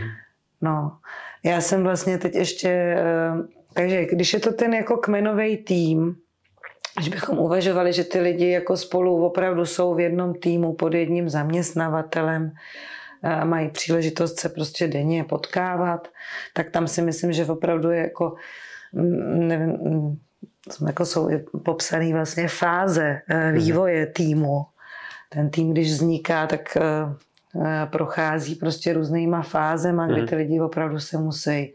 [0.60, 0.92] No,
[1.44, 3.32] já jsem vlastně teď ještě, eh,
[3.74, 6.16] takže když je to ten jako kmenový tým,
[6.96, 11.28] když bychom uvažovali, že ty lidi jako spolu opravdu jsou v jednom týmu pod jedním
[11.28, 12.52] zaměstnavatelem,
[13.44, 16.08] mají příležitost se prostě denně potkávat,
[16.52, 18.34] tak tam si myslím, že opravdu je jako,
[18.92, 20.16] mm, nevím, mm,
[20.86, 21.30] jako jsou
[21.64, 23.58] popsané vlastně fáze eh, mhm.
[23.58, 24.66] vývoje týmu.
[25.28, 26.80] Ten tým, když vzniká, tak eh,
[27.90, 30.26] prochází prostě různýma fázema, kdy mhm.
[30.26, 31.74] ty lidi opravdu se musí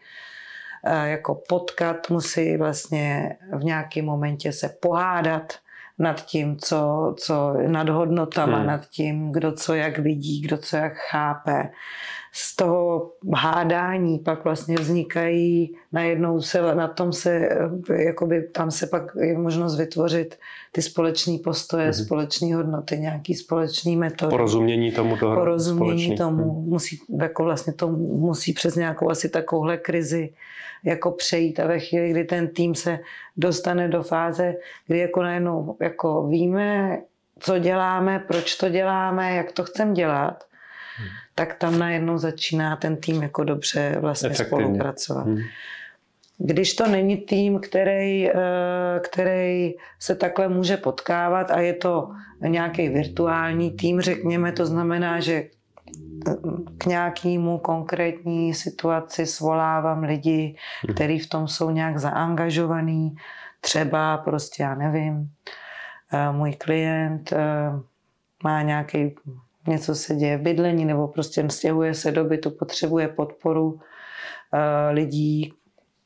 [1.03, 5.53] jako potkat, musí vlastně v nějakém momentě se pohádat
[5.99, 8.67] nad tím, co, co nad hodnotama, hmm.
[8.67, 11.69] nad tím, kdo co jak vidí, kdo co jak chápe
[12.31, 17.49] z toho hádání pak vlastně vznikají, najednou se na tom se,
[17.95, 20.39] jakoby tam se pak je možnost vytvořit
[20.71, 22.05] ty společné postoje, mm-hmm.
[22.05, 24.29] společné hodnoty, nějaký společný metody.
[24.29, 25.35] Porozumění tomu toho.
[25.35, 26.17] Porozumění společný.
[26.17, 26.69] tomu, mhm.
[26.69, 30.33] musí, jako vlastně to musí přes nějakou asi takovouhle krizi
[30.83, 32.99] jako přejít a ve chvíli, kdy ten tým se
[33.37, 34.55] dostane do fáze,
[34.87, 37.01] kdy jako najednou jako víme,
[37.39, 40.43] co děláme, proč to děláme, jak to chceme dělat,
[41.39, 44.63] tak tam najednou začíná ten tým jako dobře vlastně Efektivně.
[44.63, 45.25] spolupracovat.
[45.25, 45.37] Hmm.
[46.37, 48.35] Když to není tým, který, eh,
[48.99, 55.43] který se takhle může potkávat a je to nějaký virtuální tým, řekněme, to znamená, že
[56.77, 60.95] k nějakému konkrétní situaci svolávám lidi, hmm.
[60.95, 63.15] kteří v tom jsou nějak zaangažovaní.
[63.61, 65.31] Třeba prostě, já nevím,
[66.13, 67.71] eh, můj klient eh,
[68.43, 69.15] má nějaký
[69.69, 73.79] něco se děje v bydlení nebo prostě stěhuje se do bytu, potřebuje podporu uh,
[74.91, 75.53] lidí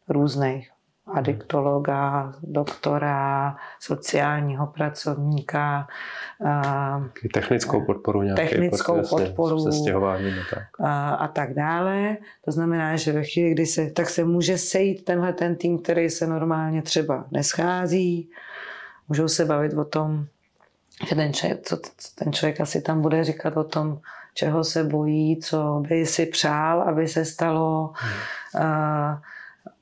[0.10, 0.70] různých.
[1.14, 5.88] Adiktologa, doktora, sociálního pracovníka.
[6.40, 8.50] Uh, technickou podporu nějaké.
[8.50, 9.60] Technickou podporu.
[9.60, 10.64] Se stěhováním a tak.
[10.80, 10.88] Uh,
[11.24, 12.18] a tak dále.
[12.46, 16.10] To znamená, že ve chvíli, kdy se, tak se může sejít tenhle ten tým, který
[16.10, 18.30] se normálně třeba neschází.
[19.08, 20.26] Můžou se bavit o tom,
[21.10, 21.78] že ten člověk, co
[22.16, 24.00] ten člověk asi tam bude říkat o tom,
[24.34, 28.66] čeho se bojí, co by si přál, aby se stalo hmm.
[28.66, 29.22] a,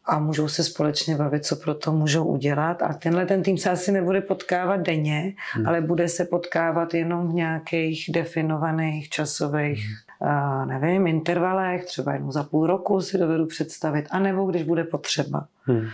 [0.06, 2.82] a můžou se společně bavit, co pro to můžou udělat.
[2.82, 5.68] A tenhle ten tým se asi nebude potkávat denně, hmm.
[5.68, 10.30] ale bude se potkávat jenom v nějakých definovaných časových hmm.
[10.30, 15.46] a, nevím, intervalech, třeba jednou za půl roku si dovedu představit, anebo když bude potřeba.
[15.64, 15.88] Hmm.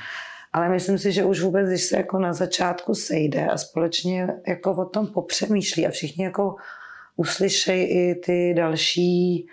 [0.58, 4.72] Ale myslím si, že už vůbec, když se jako na začátku sejde a společně jako
[4.72, 6.56] o tom popřemýšlí a všichni jako
[7.16, 9.48] uslyšejí i ty další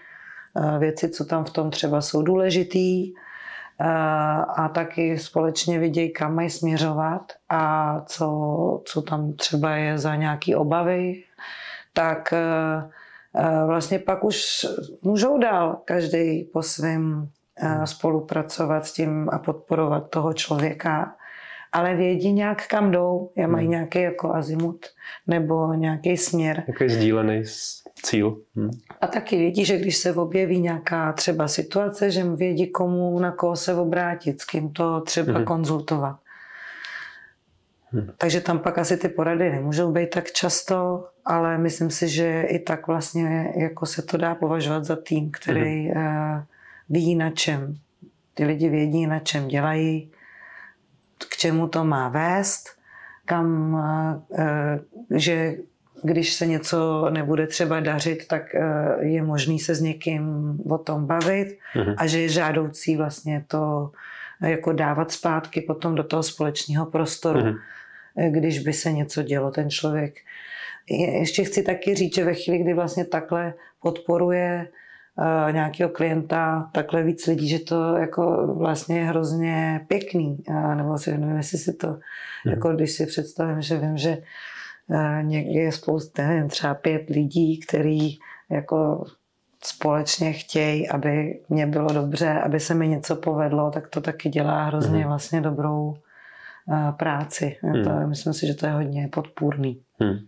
[0.57, 3.85] eh, věci, co tam v tom třeba jsou důležitý eh,
[4.57, 10.57] a taky společně vidějí, kam mají směřovat a co, co tam třeba je za nějaké
[10.57, 11.23] obavy,
[11.93, 14.67] tak eh, vlastně pak už
[15.03, 17.29] můžou dál každý po svém
[17.85, 21.17] spolupracovat s tím a podporovat toho člověka,
[21.73, 23.71] ale vědí nějak, kam jdou, já mají hmm.
[23.71, 24.87] nějaký jako azimut
[25.27, 26.65] nebo nějaký směr.
[26.67, 27.43] Jaký sdílený
[28.03, 28.39] cíl.
[28.57, 28.71] Hmm.
[29.01, 33.57] A taky vědí, že když se objeví nějaká třeba situace, že vědí, komu, na koho
[33.57, 35.45] se obrátit, s kým to třeba hmm.
[35.45, 36.17] konzultovat.
[37.91, 38.11] Hmm.
[38.19, 42.59] Takže tam pak asi ty porady nemůžou být tak často, ale myslím si, že i
[42.59, 46.45] tak vlastně jako se to dá považovat za tým, který hmm
[46.89, 47.75] ví na čem.
[48.35, 50.11] Ty lidi vědí, na čem dělají,
[51.29, 52.69] k čemu to má vést,
[53.25, 53.77] kam,
[54.39, 55.57] eh, že
[56.03, 58.61] když se něco nebude třeba dařit, tak eh,
[59.01, 61.95] je možný se s někým o tom bavit mm-hmm.
[61.99, 63.91] a že je žádoucí vlastně to
[64.41, 68.31] jako dávat zpátky potom do toho společného prostoru, mm-hmm.
[68.31, 69.51] když by se něco dělo.
[69.51, 70.15] Ten člověk
[70.91, 74.69] ještě chci taky říct, že ve chvíli, kdy vlastně takhle podporuje
[75.51, 80.39] nějakého klienta takhle víc lidí, že to jako vlastně je hrozně pěkný.
[80.49, 82.55] Uh, nebo si nevím, jestli si to, hmm.
[82.55, 84.19] jako když si představím, že vím, že
[84.87, 88.11] uh, někdy je spousta, nevím, třeba pět lidí, který
[88.51, 89.05] jako
[89.65, 94.65] společně chtějí, aby mě bylo dobře, aby se mi něco povedlo, tak to taky dělá
[94.65, 95.09] hrozně hmm.
[95.09, 95.95] vlastně dobrou
[96.99, 97.57] práci.
[97.63, 97.85] Hmm.
[97.85, 99.81] To, myslím si, že to je hodně podpůrný.
[100.01, 100.19] Hmm.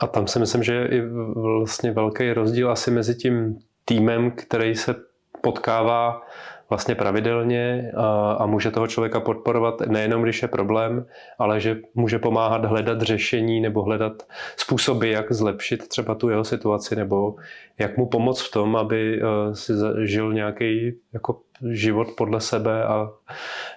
[0.00, 1.00] A tam si myslím, že je i
[1.34, 3.58] vlastně velký rozdíl asi mezi tím
[3.92, 4.94] týmem, který se
[5.40, 6.22] potkává
[6.68, 11.06] vlastně pravidelně a, a může toho člověka podporovat nejenom, když je problém,
[11.38, 14.12] ale že může pomáhat hledat řešení nebo hledat
[14.56, 17.34] způsoby, jak zlepšit třeba tu jeho situaci nebo
[17.78, 23.10] jak mu pomoct v tom, aby e, si žil nějaký jako život podle sebe a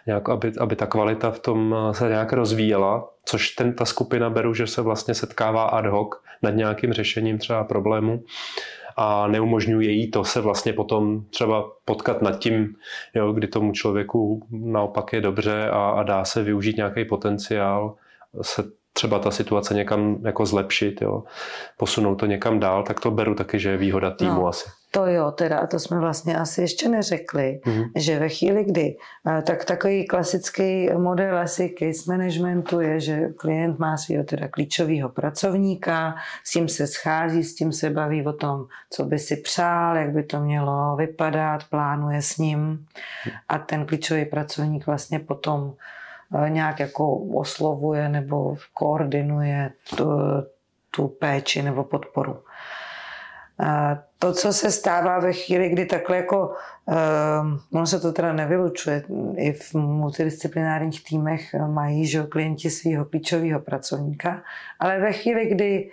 [0.07, 4.29] nějak, aby, aby ta kvalita v tom e, se nějak rozvíjela, což ten, ta skupina
[4.29, 6.09] beru, že se vlastně setkává ad hoc
[6.41, 8.23] nad nějakým řešením třeba problému
[8.95, 12.75] a neumožňuje jí to se vlastně potom třeba potkat nad tím,
[13.13, 17.95] jo, kdy tomu člověku naopak je dobře a, a dá se využít nějaký potenciál,
[18.41, 18.63] se
[18.97, 21.23] třeba ta situace někam jako zlepšit, jo,
[21.77, 24.47] posunout to někam dál, tak to beru taky, že je výhoda týmu no.
[24.47, 24.69] asi.
[24.91, 27.89] To jo, teda, to jsme vlastně asi ještě neřekli, mm-hmm.
[27.95, 28.95] že ve chvíli, kdy,
[29.43, 36.15] tak takový klasický model asi case managementu je, že klient má svého teda klíčového pracovníka,
[36.43, 40.09] s tím se schází, s tím se baví o tom, co by si přál, jak
[40.09, 42.85] by to mělo vypadat, plánuje s ním
[43.49, 45.73] a ten klíčový pracovník vlastně potom
[46.47, 50.09] nějak jako oslovuje nebo koordinuje tu,
[50.91, 52.37] tu péči nebo podporu.
[53.59, 56.53] A to, co se stává ve chvíli, kdy takhle jako,
[57.39, 59.03] um, ono se to teda nevylučuje,
[59.37, 64.43] i v multidisciplinárních týmech mají že klienti svého klíčového pracovníka,
[64.79, 65.89] ale ve chvíli, kdy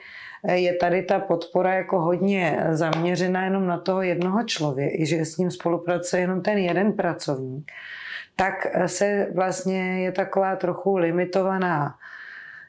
[0.53, 5.51] je tady ta podpora jako hodně zaměřená jenom na toho jednoho člověka, že s ním
[5.51, 7.73] spolupracuje jenom ten jeden pracovník,
[8.37, 11.95] tak se vlastně je taková trochu limitovaná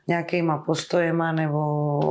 [0.08, 2.02] nějakýma postojema nebo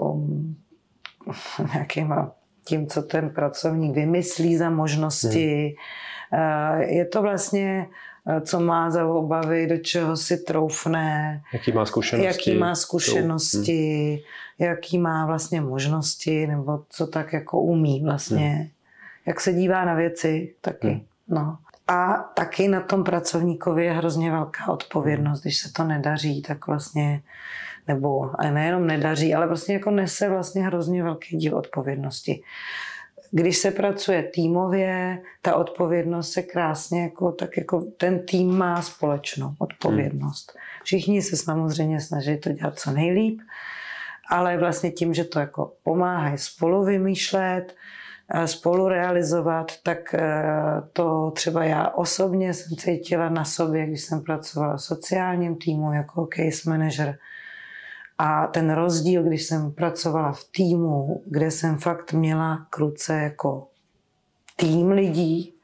[1.74, 2.32] nějakýma
[2.64, 5.76] tím, co ten pracovník vymyslí za možnosti.
[6.30, 6.80] Hmm.
[6.80, 7.86] Je to vlastně,
[8.26, 11.40] eh, co má za obavy, do čeho si troufne.
[11.52, 12.26] Jaký má zkušenosti.
[12.26, 14.10] Jaký má zkušenosti,
[14.58, 14.68] hmm.
[14.68, 18.50] jaký má vlastně možnosti, nebo co tak jako umí vlastně.
[18.50, 18.68] Hmm.
[19.26, 20.88] Jak se dívá na věci taky.
[20.88, 21.00] Hmm.
[21.28, 21.58] No.
[21.88, 25.40] A taky na tom pracovníkovi je hrozně velká odpovědnost.
[25.40, 27.22] Když se to nedaří, tak vlastně
[27.88, 32.42] nebo nejenom nedaří, ale vlastně jako nese vlastně hrozně velký díl odpovědnosti.
[33.30, 39.54] Když se pracuje týmově, ta odpovědnost se krásně jako, tak jako ten tým má společnou
[39.58, 40.52] odpovědnost.
[40.54, 40.62] Hmm.
[40.84, 43.40] Všichni se samozřejmě snaží to dělat co nejlíp,
[44.30, 47.74] ale vlastně tím, že to jako pomáhají spolu vymýšlet,
[48.44, 50.42] spolu realizovat, tak eh,
[50.92, 56.28] to třeba já osobně jsem cítila na sobě, když jsem pracovala v sociálním týmu jako
[56.34, 57.18] case manager,
[58.18, 63.68] a ten rozdíl, když jsem pracovala v týmu, kde jsem fakt měla kruce jako
[64.56, 65.54] tým lidí,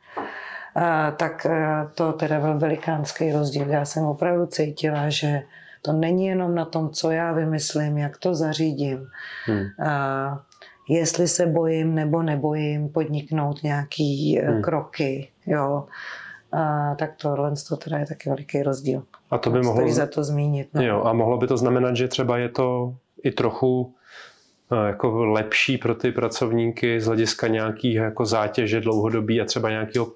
[1.17, 1.47] tak
[1.95, 3.69] to teda byl velikánský rozdíl.
[3.69, 5.43] Já jsem opravdu cítila, že
[5.83, 9.07] to není jenom na tom, co já vymyslím, jak to zařídím.
[9.47, 9.67] Hmm.
[10.89, 14.63] Jestli se bojím nebo nebojím podniknout nějaký e, hmm.
[14.63, 15.29] kroky.
[15.47, 15.85] Jo
[16.53, 19.03] a, tak tohle to teda je taky veliký rozdíl.
[19.31, 19.81] A to by mohlo...
[19.81, 20.69] Stojí za to zmínit.
[20.75, 20.83] No.
[20.83, 23.95] Jo, a mohlo by to znamenat, že třeba je to i trochu
[24.73, 30.13] eh, jako lepší pro ty pracovníky z hlediska nějakých jako zátěže dlouhodobí a třeba nějakého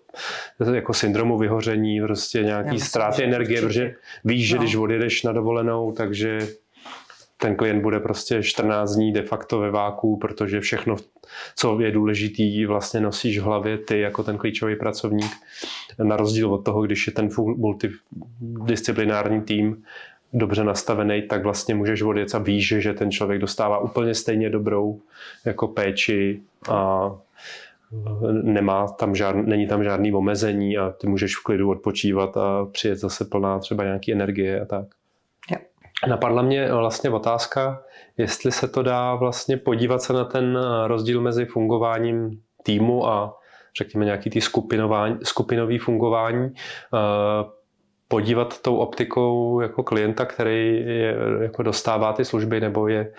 [0.74, 3.66] jako syndromu vyhoření, prostě nějaký ztráty energie, určitě.
[3.66, 4.62] protože víš, že no.
[4.62, 6.38] když odjedeš na dovolenou, takže
[7.42, 10.96] ten klient bude prostě 14 dní de facto ve váku, protože všechno,
[11.56, 15.32] co je důležitý, vlastně nosíš v hlavě ty jako ten klíčový pracovník.
[16.02, 19.84] Na rozdíl od toho, když je ten multidisciplinární tým
[20.32, 25.00] dobře nastavený, tak vlastně můžeš odjet a víš, že ten člověk dostává úplně stejně dobrou
[25.44, 27.10] jako péči a
[28.42, 32.98] nemá tam žádný, není tam žádný omezení a ty můžeš v klidu odpočívat a přijet
[32.98, 34.86] zase plná třeba nějaký energie a tak.
[36.08, 37.82] Napadla mě vlastně otázka,
[38.16, 43.38] jestli se to dá vlastně podívat se na ten rozdíl mezi fungováním týmu a
[43.78, 44.40] řekněme nějaký ty
[45.22, 46.52] skupinový fungování,
[46.94, 47.50] eh,
[48.08, 53.12] podívat tou optikou jako klienta, který je, jako dostává ty služby, nebo je,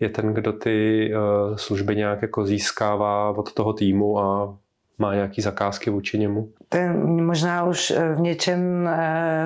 [0.00, 1.18] je ten, kdo ty eh,
[1.58, 4.58] služby nějak jako získává od toho týmu a
[4.98, 6.48] má nějaký zakázky vůči němu?
[6.68, 8.90] Ten, možná už eh, v něčem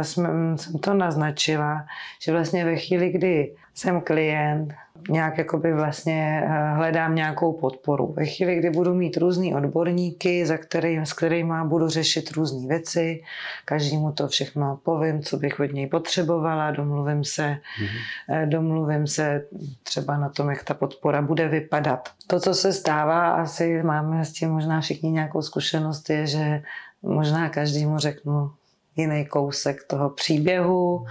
[0.03, 1.87] jsem, jsem to naznačila,
[2.23, 4.75] že vlastně ve chvíli, kdy jsem klient,
[5.09, 8.13] nějak jakoby vlastně eh, hledám nějakou podporu.
[8.17, 13.23] Ve chvíli, kdy budu mít různý odborníky, za který, s kterými budu řešit různé věci,
[13.65, 18.49] každému to všechno povím, co bych od něj potřebovala, domluvím se, mm-hmm.
[18.49, 19.45] domluvím se
[19.83, 22.09] třeba na tom, jak ta podpora bude vypadat.
[22.27, 26.63] To, co se stává, asi máme s tím možná všichni nějakou zkušenost, je, že
[27.03, 28.51] možná každému řeknu
[28.97, 31.07] jiný kousek toho příběhu,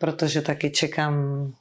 [0.00, 1.14] protože taky čekám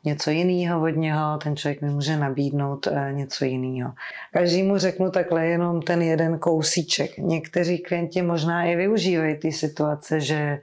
[0.04, 3.94] něco jiného od něho, ten člověk mi může nabídnout eh, něco jiného.
[4.34, 7.18] Každému řeknu takhle jenom ten jeden kousíček.
[7.18, 10.60] Někteří klienti možná i využívají ty situace, že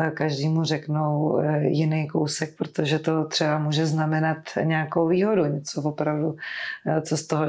[0.00, 6.36] eh, každému řeknou eh, jiný kousek, protože to třeba může znamenat nějakou výhodu, něco opravdu,
[7.02, 7.44] co z toho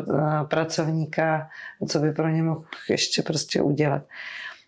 [0.47, 1.49] pracovníka,
[1.87, 4.01] co by pro ně mohl ještě prostě udělat.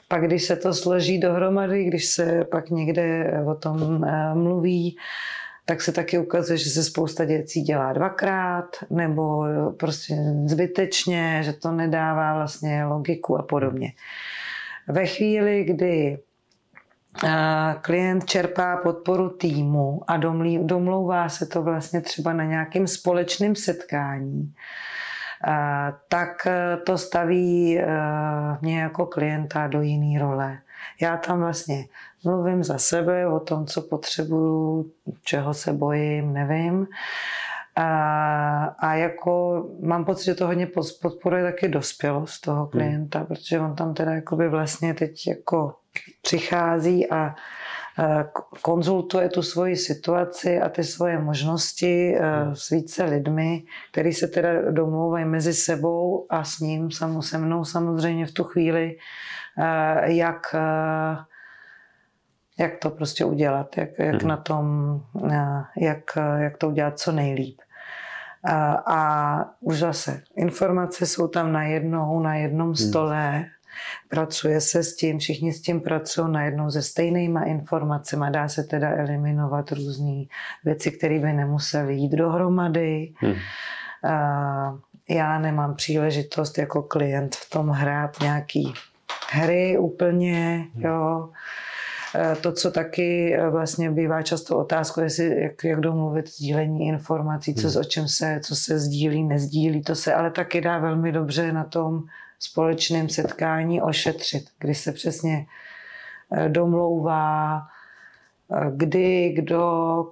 [0.08, 4.98] Pak, když se to složí dohromady, když se pak někde o tom eh, mluví,
[5.66, 9.46] tak se taky ukazuje, že se spousta věcí dělá dvakrát, nebo
[9.80, 10.16] prostě
[10.46, 13.94] zbytečně, že to nedává vlastně logiku a podobně.
[14.88, 16.18] Ve chvíli, kdy
[17.82, 20.18] klient čerpá podporu týmu a
[20.62, 24.54] domlouvá se to vlastně třeba na nějakém společném setkání,
[26.08, 26.48] tak
[26.86, 27.80] to staví
[28.62, 30.58] mě jako klienta do jiné role.
[31.02, 31.86] Já tam vlastně
[32.24, 34.92] mluvím za sebe o tom, co potřebuju,
[35.24, 36.88] čeho se bojím, nevím.
[37.76, 40.68] A, a jako mám pocit, že to hodně
[41.02, 43.28] podporuje taky dospělost toho klienta, hmm.
[43.28, 45.76] protože on tam teda jakoby vlastně teď jako
[46.22, 47.36] přichází a
[48.62, 52.56] konzultuje tu svoji situaci a ty svoje možnosti hmm.
[52.56, 56.92] s více lidmi, který se teda domlouvají mezi sebou a s ním,
[57.22, 58.98] se mnou samozřejmě v tu chvíli,
[60.04, 60.56] jak
[62.60, 64.28] jak to prostě udělat, jak, jak hmm.
[64.28, 65.00] na tom,
[65.78, 67.62] jak, jak to udělat co nejlíp.
[68.44, 72.76] A, a už zase, informace jsou tam na jednou, na jednom hmm.
[72.76, 73.46] stole,
[74.10, 78.90] pracuje se s tím, všichni s tím pracují najednou se stejnýma informacemi, dá se teda
[78.90, 80.24] eliminovat různé
[80.66, 83.14] věci, které by nemusely jít dohromady.
[83.16, 83.36] Hmm.
[84.04, 84.78] A
[85.10, 88.74] já nemám příležitost jako klient v tom hrát nějaký
[89.32, 90.84] hry úplně, hmm.
[90.84, 91.30] jo.
[92.16, 97.56] Eh, to, co taky eh, vlastně bývá často otázkou, jestli jak, jak domluvit sdílení informací,
[97.56, 97.78] co, hmm.
[97.78, 101.64] o čem se, co se sdílí, nezdílí, to se ale taky dá velmi dobře na
[101.64, 102.04] tom
[102.44, 105.46] společném setkání ošetřit, kdy se přesně
[106.32, 107.62] eh, domlouvá,
[108.72, 109.64] kdy, kdo,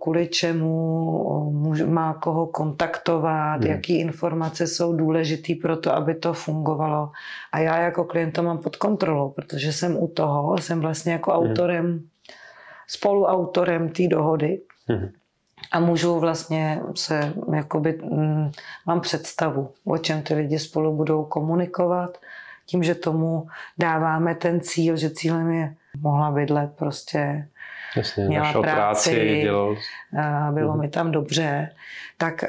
[0.02, 1.52] kvůli čemu
[1.86, 3.72] má koho kontaktovat, hmm.
[3.72, 7.12] jaký informace jsou důležité pro to, aby to fungovalo.
[7.52, 11.32] A já jako klient to mám pod kontrolou, protože jsem u toho, jsem vlastně jako
[11.32, 11.50] hmm.
[11.50, 12.08] autorem,
[12.88, 14.62] spoluautorem té dohody.
[14.88, 15.10] Hmm.
[15.72, 18.52] A můžu vlastně se, jakoby, mm,
[18.86, 22.18] mám představu, o čem ty lidi spolu budou komunikovat.
[22.66, 23.48] Tím, že tomu
[23.78, 27.48] dáváme ten cíl, že cílem je mohla bydlet prostě
[27.96, 29.76] Jasně, měla práci, práci dělal...
[30.52, 31.70] bylo mi tam dobře,
[32.18, 32.44] tak,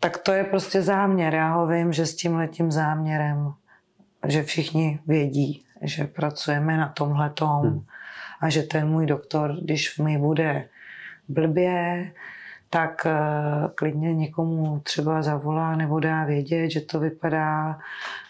[0.00, 1.34] tak to je prostě záměr.
[1.34, 3.52] Já ho vím, že s tím letím záměrem,
[4.26, 7.84] že všichni vědí, že pracujeme na tomhle tom hmm.
[8.40, 10.68] a že ten můj doktor, když mi bude
[11.28, 12.12] blbě,
[12.72, 17.78] tak uh, klidně někomu třeba zavolá nebo dá vědět, že to vypadá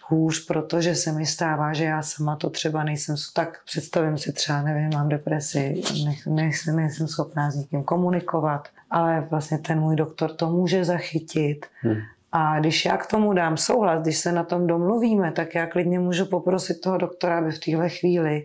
[0.08, 4.62] hůř, protože se mi stává, že já sama to třeba nejsem, tak představím si třeba,
[4.62, 5.82] nevím, mám depresi,
[6.26, 11.66] nejsem, nejsem schopná s někým komunikovat, ale vlastně ten můj doktor to může zachytit.
[11.80, 11.96] Hmm.
[12.32, 15.98] A když já k tomu dám souhlas, když se na tom domluvíme, tak já klidně
[15.98, 18.44] můžu poprosit toho doktora, aby v téhle chvíli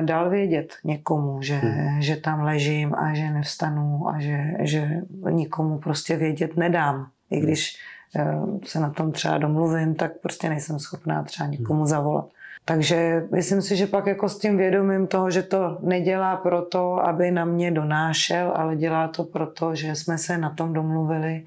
[0.00, 2.02] dal vědět někomu, že, hmm.
[2.02, 4.88] že tam ležím a že nevstanu a že, že
[5.30, 7.06] nikomu prostě vědět nedám.
[7.30, 7.46] I hmm.
[7.46, 7.78] když
[8.16, 12.28] Eh, se na tom třeba domluvím, tak prostě nejsem schopná třeba někomu zavolat.
[12.64, 17.30] Takže myslím si, že pak jako s tím vědomím toho, že to nedělá proto, aby
[17.30, 21.46] na mě donášel, ale dělá to proto, že jsme se na tom domluvili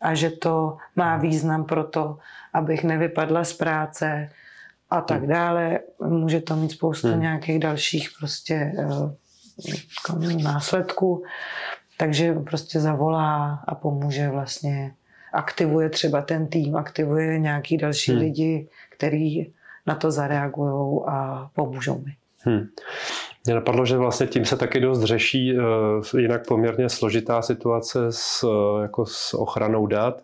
[0.00, 2.18] a že to má význam pro to,
[2.52, 4.30] abych nevypadla z práce
[4.90, 5.28] a tak hmm.
[5.28, 5.78] dále.
[6.00, 7.20] Může to mít spoustu hmm.
[7.20, 11.22] nějakých dalších prostě uh, následků.
[11.98, 14.94] Takže prostě zavolá a pomůže vlastně
[15.32, 18.20] aktivuje třeba ten tým, aktivuje nějaký další hmm.
[18.20, 19.52] lidi, kteří
[19.86, 22.12] na to zareagují a pomůžou mi.
[22.38, 22.66] Hmm.
[23.44, 28.44] Mě napadlo, že vlastně tím se taky dost řeší uh, jinak poměrně složitá situace s,
[28.44, 30.22] uh, jako s ochranou dat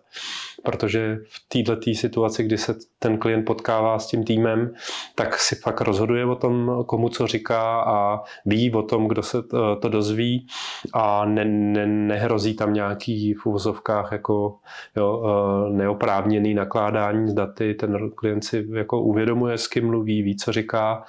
[0.63, 4.73] protože v této situaci, kdy se ten klient potkává s tím týmem,
[5.15, 9.37] tak si fakt rozhoduje o tom, komu co říká a ví o tom, kdo se
[9.79, 10.47] to dozví
[10.93, 14.55] a ne, ne, nehrozí tam nějaký v úvozovkách jako
[14.95, 17.73] jo, e, neoprávněný nakládání s daty.
[17.73, 21.03] Ten klient si jako uvědomuje, s kým mluví, ví, co říká.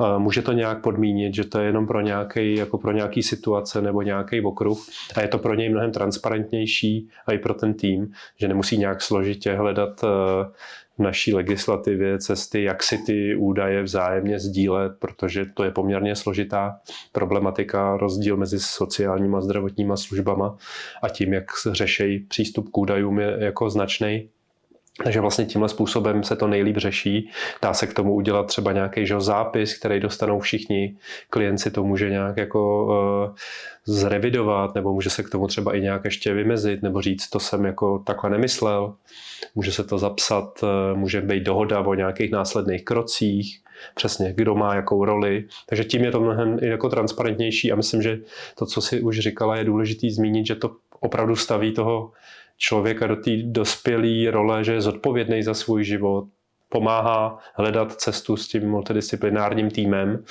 [0.00, 3.82] E, může to nějak podmínit, že to je jenom pro nějaký, jako pro nějaký situace
[3.82, 4.78] nebo nějaký okruh
[5.16, 9.02] a je to pro něj mnohem transparentnější a i pro ten tým, že nemusí nějak
[9.02, 10.08] složitě hledat eh,
[10.98, 16.80] v naší legislativě cesty, jak si ty údaje vzájemně sdílet, protože to je poměrně složitá
[17.12, 20.56] problematika, rozdíl mezi sociálníma a zdravotníma službama
[21.02, 24.28] a tím, jak se řešejí přístup k údajům je jako značný.
[25.04, 27.30] Takže vlastně tímhle způsobem se to nejlíp řeší.
[27.62, 30.96] Dá se k tomu udělat třeba nějaký že, zápis, který dostanou všichni.
[31.30, 33.34] Klient si to může nějak jako uh,
[33.86, 37.64] zrevidovat, nebo může se k tomu třeba i nějak ještě vymezit, nebo říct, to jsem
[37.64, 38.94] jako takhle nemyslel.
[39.54, 43.60] Může se to zapsat, uh, může být dohoda o nějakých následných krocích,
[43.94, 45.44] přesně, kdo má jakou roli.
[45.66, 48.18] Takže tím je to mnohem jako transparentnější a myslím, že
[48.58, 50.70] to, co si už říkala, je důležité zmínit, že to
[51.00, 52.12] opravdu staví toho
[52.58, 56.24] člověka do té dospělé role, že je zodpovědný za svůj život,
[56.68, 60.24] pomáhá hledat cestu s tím multidisciplinárním týmem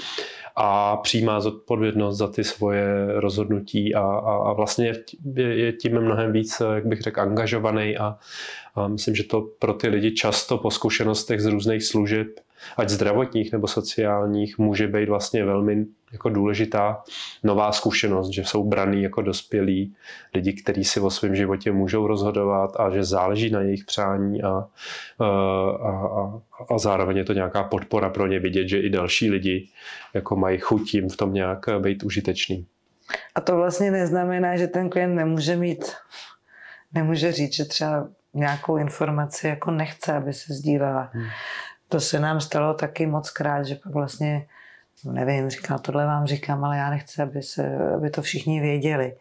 [0.55, 2.85] a přijímá zodpovědnost za ty svoje
[3.19, 4.93] rozhodnutí a, a, a vlastně
[5.35, 8.17] je, je tím mnohem víc, jak bych řekl, angažovaný a,
[8.75, 12.27] a myslím, že to pro ty lidi často po zkušenostech z různých služeb
[12.77, 17.03] ať zdravotních nebo sociálních, může být vlastně velmi jako důležitá
[17.43, 19.95] nová zkušenost, že jsou braný jako dospělí
[20.33, 24.49] lidi, kteří si o svém životě můžou rozhodovat a že záleží na jejich přání a,
[24.49, 24.65] a,
[25.19, 29.69] a, a zároveň je to nějaká podpora pro ně vidět, že i další lidi
[30.13, 32.65] jako mají chuť jim v tom nějak být užitečný.
[33.35, 35.91] A to vlastně neznamená, že ten klient nemůže mít,
[36.93, 41.09] nemůže říct, že třeba nějakou informaci jako nechce, aby se sdílela.
[41.13, 41.25] Hmm.
[41.89, 44.47] To se nám stalo taky moc krát, že pak vlastně,
[45.03, 49.15] nevím, říkám, tohle vám říkám, ale já nechci, aby, se, aby to všichni věděli.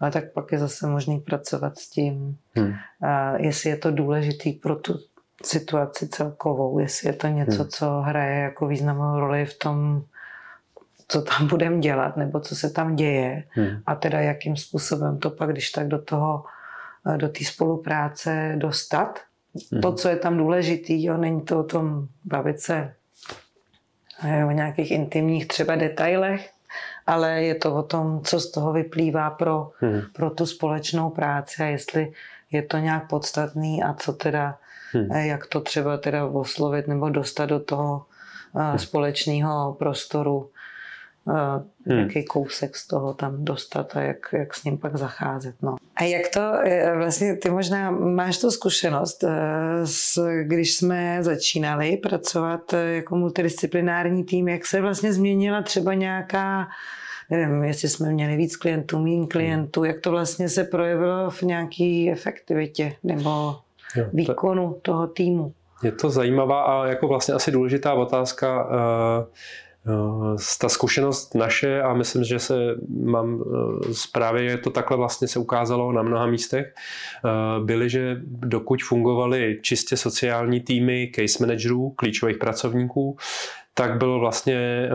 [0.00, 2.74] Ale tak pak je zase možný pracovat s tím, hmm.
[3.02, 4.98] a jestli je to důležitý pro tu
[5.44, 7.68] situaci celkovou, jestli je to něco, hmm.
[7.68, 10.04] co hraje jako významnou roli v tom,
[11.08, 13.82] co tam budeme dělat, nebo co se tam děje hmm.
[13.86, 16.44] a teda jakým způsobem to pak, když tak do toho,
[17.16, 19.20] do té spolupráce dostat,
[19.82, 19.96] to, mhm.
[19.96, 22.94] co je tam důležitý, jo, není to o tom bavit se
[24.46, 26.50] o nějakých intimních třeba detailech,
[27.06, 30.00] ale je to o tom, co z toho vyplývá pro, hmm.
[30.12, 32.12] pro tu společnou práci a jestli
[32.50, 34.58] je to nějak podstatný a co teda,
[34.92, 35.10] hmm.
[35.10, 38.04] jak to třeba teda oslovit nebo dostat do toho
[38.54, 38.78] hmm.
[38.78, 40.50] společného prostoru
[41.26, 41.64] hmm.
[41.86, 45.54] nějaký kousek z toho tam dostat a jak, jak s ním pak zacházet.
[45.62, 45.76] No.
[45.96, 49.30] A jak to, e, vlastně ty možná máš tu zkušenost, e,
[49.84, 56.68] s, když jsme začínali pracovat e, jako multidisciplinární tým, jak se vlastně změnila třeba nějaká
[57.30, 62.06] nevím, jestli jsme měli víc klientů, méně klientů, jak to vlastně se projevilo v nějaké
[62.12, 63.56] efektivitě nebo
[63.96, 65.52] jo, výkonu toho týmu.
[65.82, 68.68] Je to zajímavá a jako vlastně asi důležitá otázka.
[69.86, 72.54] Eh, ta zkušenost naše a myslím, že se
[73.04, 76.74] mám eh, zprávě to takhle vlastně se ukázalo na mnoha místech,
[77.24, 83.16] eh, byly, že dokud fungovaly čistě sociální týmy case managerů, klíčových pracovníků,
[83.74, 84.88] tak byl vlastně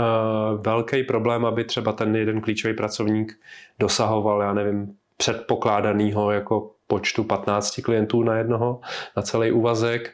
[0.57, 3.39] velký problém, aby třeba ten jeden klíčový pracovník
[3.79, 8.79] dosahoval, já nevím, předpokládaného jako počtu 15 klientů na jednoho,
[9.17, 10.13] na celý úvazek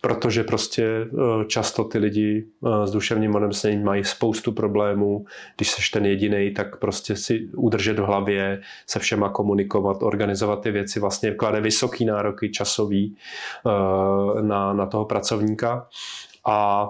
[0.00, 5.24] protože prostě eh, často ty lidi eh, s duševním onemocněním mají spoustu problémů.
[5.56, 10.70] Když seš ten jediný, tak prostě si udržet v hlavě, se všema komunikovat, organizovat ty
[10.70, 13.16] věci, vlastně klade vysoký nároky časový
[13.66, 15.86] eh, na, na toho pracovníka.
[16.46, 16.88] A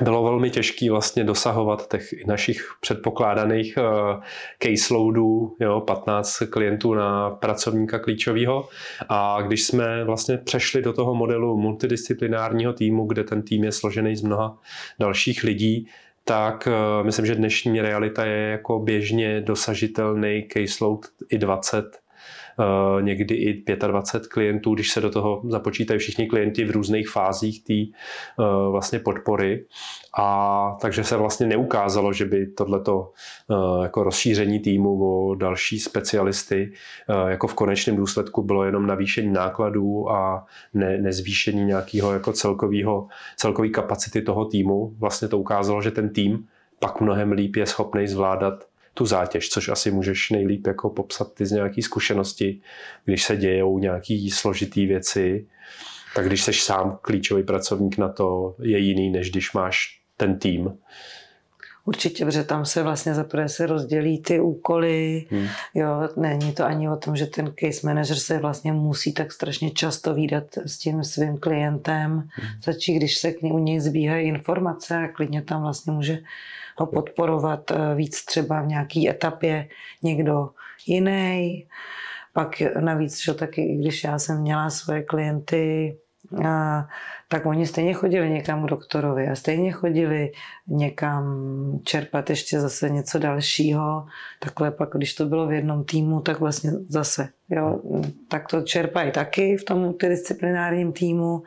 [0.00, 4.22] bylo velmi těžké vlastně dosahovat těch našich předpokládaných uh,
[4.58, 8.68] caseloadů, jo, 15 klientů na pracovníka klíčového.
[9.08, 14.16] A když jsme vlastně přešli do toho modelu multidisciplinárního týmu, kde ten tým je složený
[14.16, 14.58] z mnoha
[15.00, 15.88] dalších lidí,
[16.24, 22.03] tak uh, myslím, že dnešní realita je jako běžně dosažitelný caseload i 20 Eh,
[23.00, 27.74] někdy i 25 klientů, když se do toho započítají všichni klienti v různých fázích té
[27.74, 27.90] eh,
[28.70, 29.64] vlastně podpory.
[30.18, 33.12] A takže se vlastně neukázalo, že by tohleto
[33.50, 36.72] eh, jako rozšíření týmu o další specialisty
[37.28, 43.70] jako v konečném důsledku bylo jenom navýšení nákladů a ne, nezvýšení nějakého jako celkového, celkový
[43.70, 44.94] kapacity toho týmu.
[44.98, 46.46] Vlastně to ukázalo, že ten tým
[46.78, 48.64] pak mnohem líp je schopný zvládat
[48.94, 52.60] tu zátěž, což asi můžeš nejlíp jako popsat ty z nějaký zkušenosti,
[53.04, 55.46] když se dějou nějaký složitý věci,
[56.14, 60.78] tak když seš sám klíčový pracovník na to, je jiný, než když máš ten tým.
[61.86, 65.26] Určitě, protože tam se vlastně zaprvé se rozdělí ty úkoly.
[65.30, 65.46] Hmm.
[65.74, 69.70] Jo, není to ani o tom, že ten case manager se vlastně musí tak strašně
[69.70, 72.10] často výdat s tím svým klientem.
[72.10, 72.48] Hmm.
[72.64, 76.18] Začí, když se k ní, u něj zbíhají informace a klidně tam vlastně může
[76.76, 79.68] ho podporovat eh, víc třeba v nějaké etapě
[80.02, 80.50] někdo
[80.86, 81.66] jiný.
[82.32, 85.96] Pak navíc, že taky, když já jsem měla svoje klienty,
[86.44, 86.88] a,
[87.28, 90.32] tak oni stejně chodili někam k doktorovi a stejně chodili
[90.66, 91.24] někam
[91.84, 94.06] čerpat ještě zase něco dalšího.
[94.40, 97.80] Takhle pak, když to bylo v jednom týmu, tak vlastně zase, jo,
[98.28, 101.42] tak to čerpají taky v tom multidisciplinárním týmu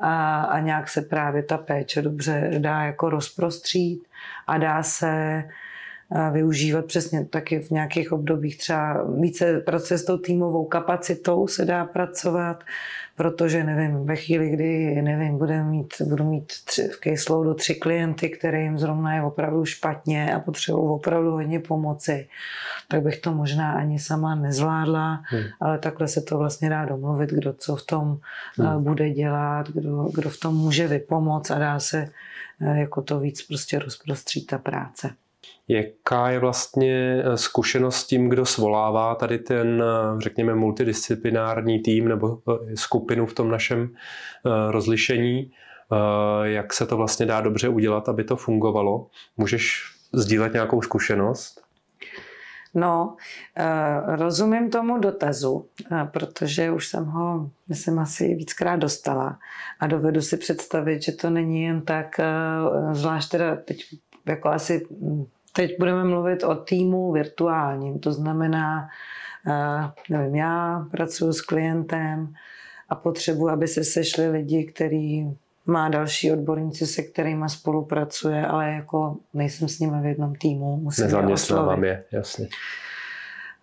[0.00, 4.08] a, a nějak se právě ta péče dobře dá jako rozprostřít
[4.46, 5.44] a dá se
[6.32, 11.84] využívat přesně taky v nějakých obdobích třeba více pracuje s tou týmovou kapacitou se dá
[11.84, 12.64] pracovat,
[13.16, 18.28] protože nevím, ve chvíli, kdy nevím, budu mít, budu mít tři, v caseloadu tři klienty,
[18.28, 22.28] kterým zrovna je opravdu špatně a potřebují opravdu hodně pomoci,
[22.88, 25.42] tak bych to možná ani sama nezvládla, hmm.
[25.60, 28.18] ale takhle se to vlastně dá domluvit, kdo co v tom
[28.58, 28.84] hmm.
[28.84, 32.08] bude dělat, kdo, kdo v tom může vypomoct a dá se
[32.74, 35.10] jako to víc prostě rozprostřít ta práce.
[35.68, 42.38] Jaká je vlastně eh, zkušenost tím, kdo svolává tady ten, eh, řekněme, multidisciplinární tým nebo
[42.48, 43.94] eh, skupinu v tom našem
[44.70, 45.52] rozlišení?
[46.42, 49.06] Jak se to vlastně dá dobře udělat, aby to fungovalo?
[49.36, 49.82] Můžeš
[50.12, 51.62] sdílet nějakou zkušenost?
[52.74, 53.16] No,
[54.06, 55.66] rozumím tomu dotazu,
[56.10, 59.38] protože už jsem ho, myslím, asi víckrát dostala
[59.80, 62.20] a dovedu si představit, že to není jen tak,
[62.92, 63.84] zvlášť teda teď
[64.26, 64.86] jako asi
[65.52, 68.88] Teď budeme mluvit o týmu virtuálním, to znamená,
[69.48, 72.34] eh, nevím, já pracuji s klientem
[72.88, 75.30] a potřebuji, aby se sešli lidi, který
[75.66, 80.82] má další odborníci, se kterými spolupracuje, ale jako nejsem s nimi v jednom týmu.
[80.98, 82.48] Nezaměstnávám je, jasně.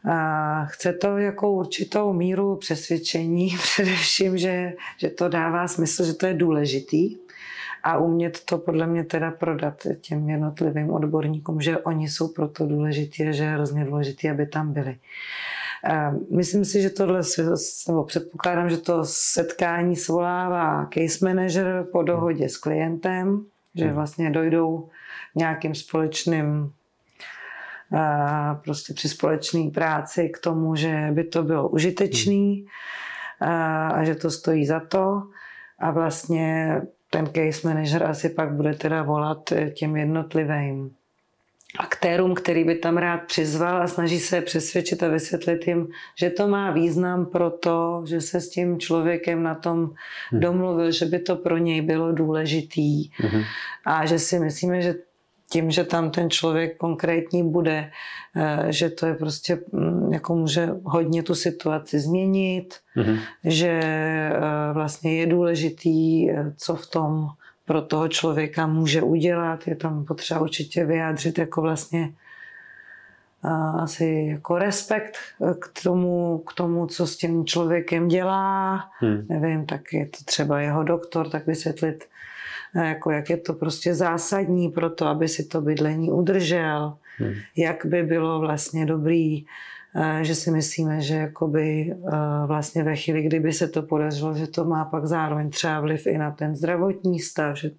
[0.06, 6.26] A chce to jako určitou míru přesvědčení, především, že, že to dává smysl, že to
[6.26, 7.18] je důležitý
[7.84, 13.24] a umět to podle mě teda prodat těm jednotlivým odborníkům, že oni jsou proto důležití
[13.24, 14.98] a že je hrozně důležitý, aby tam byli.
[16.36, 17.22] Myslím si, že tohle,
[17.88, 23.46] nebo předpokládám, že to setkání svolává case manager po dohodě s klientem,
[23.76, 23.94] že hmm.
[23.94, 24.90] vlastně dojdou
[25.36, 26.72] nějakým společným
[28.64, 32.66] prostě při společné práci k tomu, že by to bylo užitečný
[33.92, 35.22] a že to stojí za to.
[35.80, 40.92] A vlastně ten case manager asi pak bude teda volat eh, těm jednotlivým
[41.80, 46.48] aktérům, který by tam rád přizval a snaží se přesvědčit a vysvětlit jim, že to
[46.48, 49.94] má význam pro to, že se s tím člověkem na tom
[50.32, 50.40] hmm.
[50.42, 53.44] domluvil, že by to pro něj bylo důležitý hmm.
[53.86, 54.96] a že si myslíme, že
[55.50, 57.92] tím, že tam ten člověk konkrétní bude,
[58.36, 63.20] eh, že to je prostě, mm, jako může hodně tu situaci změnit, mm-hmm.
[63.44, 64.40] že eh,
[64.74, 67.28] vlastně je důležitý, eh, co v tom
[67.66, 69.68] pro toho člověka může udělat.
[69.68, 72.14] Je tam potřeba určitě vyjádřit jako vlastně
[73.82, 75.18] asi jako respekt
[75.60, 78.84] k tomu, k tomu, co s tím člověkem dělá.
[79.00, 79.26] Hmm.
[79.30, 82.06] Nevím, tak je to třeba jeho doktor, tak vysvětlit,
[82.76, 87.34] jako jak je to prostě zásadní pro to, aby si to bydlení udržel, hmm.
[87.58, 89.46] jak by bylo vlastně dobrý,
[89.96, 94.48] eh, že si myslíme, že jakoby eh, vlastně ve chvíli, kdyby se to podařilo, že
[94.48, 97.72] to má pak zároveň třeba vliv i na ten zdravotní stav, že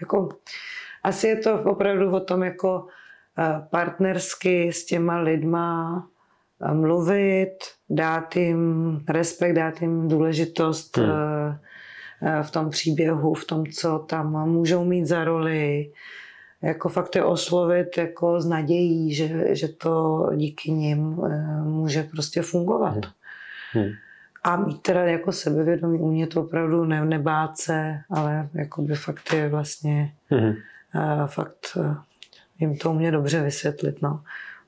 [0.00, 0.28] jako
[1.02, 2.86] asi je to opravdu o tom jako
[3.38, 6.06] eh, partnersky s těma lidma
[6.72, 7.56] mluvit,
[7.90, 11.43] dát jim respekt, dát jim důležitost hmm Eh,
[12.42, 15.90] v tom příběhu, v tom, co tam můžou mít za roli.
[16.62, 22.42] Jako fakt je oslovit jako s nadějí, že, že to díky nim eh, může prostě
[22.42, 22.98] fungovat.
[23.72, 23.90] Hmm.
[24.44, 29.48] A mít teda jako sebevědomí, umět opravdu ne, nebát se, ale jako by fakt je
[29.48, 30.48] vlastně hmm.
[30.48, 31.78] uh, fakt
[32.58, 34.02] jim to umě dobře vysvětlit.
[34.02, 34.20] No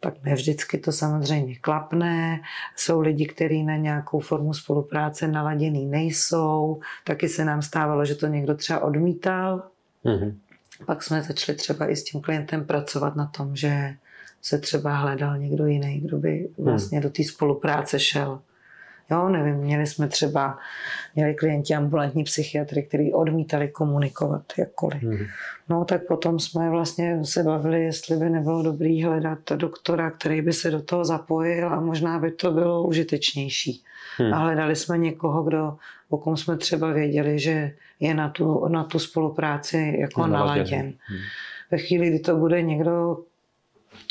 [0.06, 2.40] tak ne vždycky to samozřejmě klapne.
[2.76, 6.80] Jsou lidi, kteří na nějakou formu spolupráce naladěný nejsou.
[7.04, 9.62] Taky se nám stávalo, že to někdo třeba odmítal.
[10.04, 10.34] Mm-hmm.
[10.86, 13.94] Pak jsme začali třeba i s tím klientem pracovat na tom, že
[14.42, 17.02] se třeba hledal někdo jiný, kdo by vlastně mm.
[17.02, 18.40] do té spolupráce šel.
[19.10, 20.58] Jo, nevím, měli jsme třeba,
[21.14, 25.02] měli klienti ambulantní psychiatry, kteří odmítali komunikovat jakkoliv.
[25.02, 25.26] Mm.
[25.68, 30.52] No tak potom jsme vlastně se bavili, jestli by nebylo dobrý hledat doktora, který by
[30.52, 33.82] se do toho zapojil a možná by to bylo užitečnější.
[34.18, 34.34] Hmm.
[34.34, 35.76] A hledali jsme někoho, kdo,
[36.08, 40.92] o kom jsme třeba věděli, že je na tu, na tu spolupráci jako naladěn.
[41.06, 41.18] Hmm.
[41.70, 43.18] Ve chvíli, kdy to bude někdo,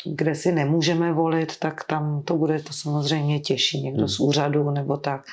[0.04, 4.08] kde si nemůžeme volit, tak tam to bude to samozřejmě těžší, někdo hmm.
[4.08, 5.24] z úřadu nebo tak.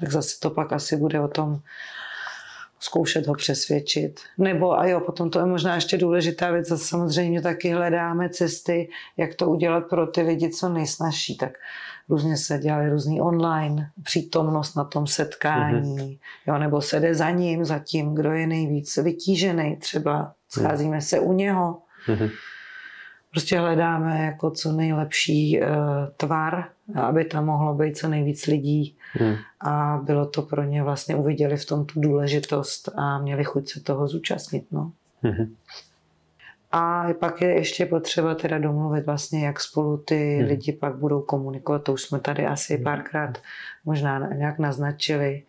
[0.00, 1.60] Tak zase to pak asi bude o tom
[2.80, 4.20] zkoušet ho přesvědčit.
[4.38, 8.88] Nebo a jo, potom to je možná ještě důležitá věc, a samozřejmě taky hledáme cesty,
[9.16, 11.36] jak to udělat pro ty lidi co nejsnažší.
[11.36, 11.58] Tak
[12.08, 16.18] různě se dělali různý online přítomnost na tom setkání, mm-hmm.
[16.46, 21.20] jo, nebo se jde za ním, za tím, kdo je nejvíc vytížený, třeba scházíme se
[21.20, 21.78] u něho.
[22.06, 22.30] Mm-hmm
[23.30, 25.66] prostě hledáme jako co nejlepší uh,
[26.16, 26.64] tvar,
[26.94, 29.36] aby tam mohlo být co nejvíc lidí hmm.
[29.60, 33.80] a bylo to pro ně vlastně, uviděli v tom tu důležitost a měli chuť se
[33.80, 34.66] toho zúčastnit.
[34.70, 34.92] No.
[35.22, 35.54] Hmm.
[36.72, 40.48] A pak je ještě potřeba teda domluvit vlastně, jak spolu ty hmm.
[40.48, 41.82] lidi pak budou komunikovat.
[41.82, 42.84] To už jsme tady asi hmm.
[42.84, 43.38] párkrát
[43.84, 45.42] možná nějak naznačili,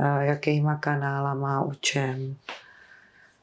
[0.00, 2.36] eh, jakýma kanálama, u čem.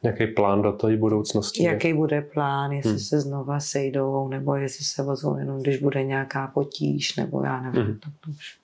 [0.05, 1.63] Jaký plán do té budoucnosti?
[1.63, 2.99] Jaký bude plán, jestli hmm.
[2.99, 7.83] se znova sejdou, nebo jestli se vozou jenom, když bude nějaká potíž, nebo já nevím.
[7.83, 7.99] Hmm.
[7.99, 8.57] Tak, to už.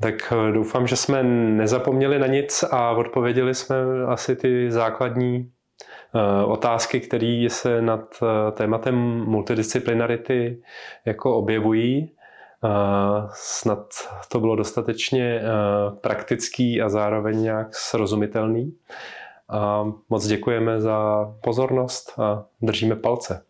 [0.00, 5.50] tak eh, doufám, že jsme nezapomněli na nic a odpověděli jsme asi ty základní
[6.16, 8.94] Eh, otázky, které se nad eh, tématem
[9.24, 10.62] multidisciplinarity
[11.04, 12.10] jako objevují.
[13.32, 13.86] Snad
[14.28, 15.42] to bylo dostatečně
[16.00, 18.72] praktický a zároveň nějak srozumitelný.
[19.48, 23.44] A moc děkujeme za pozornost a držíme palce.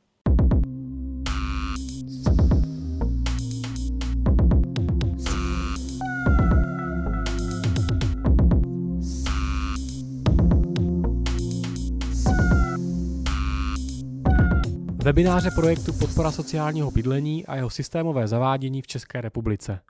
[15.05, 19.81] Webináře projektu Podpora sociálního bydlení a jeho systémové zavádění v České republice.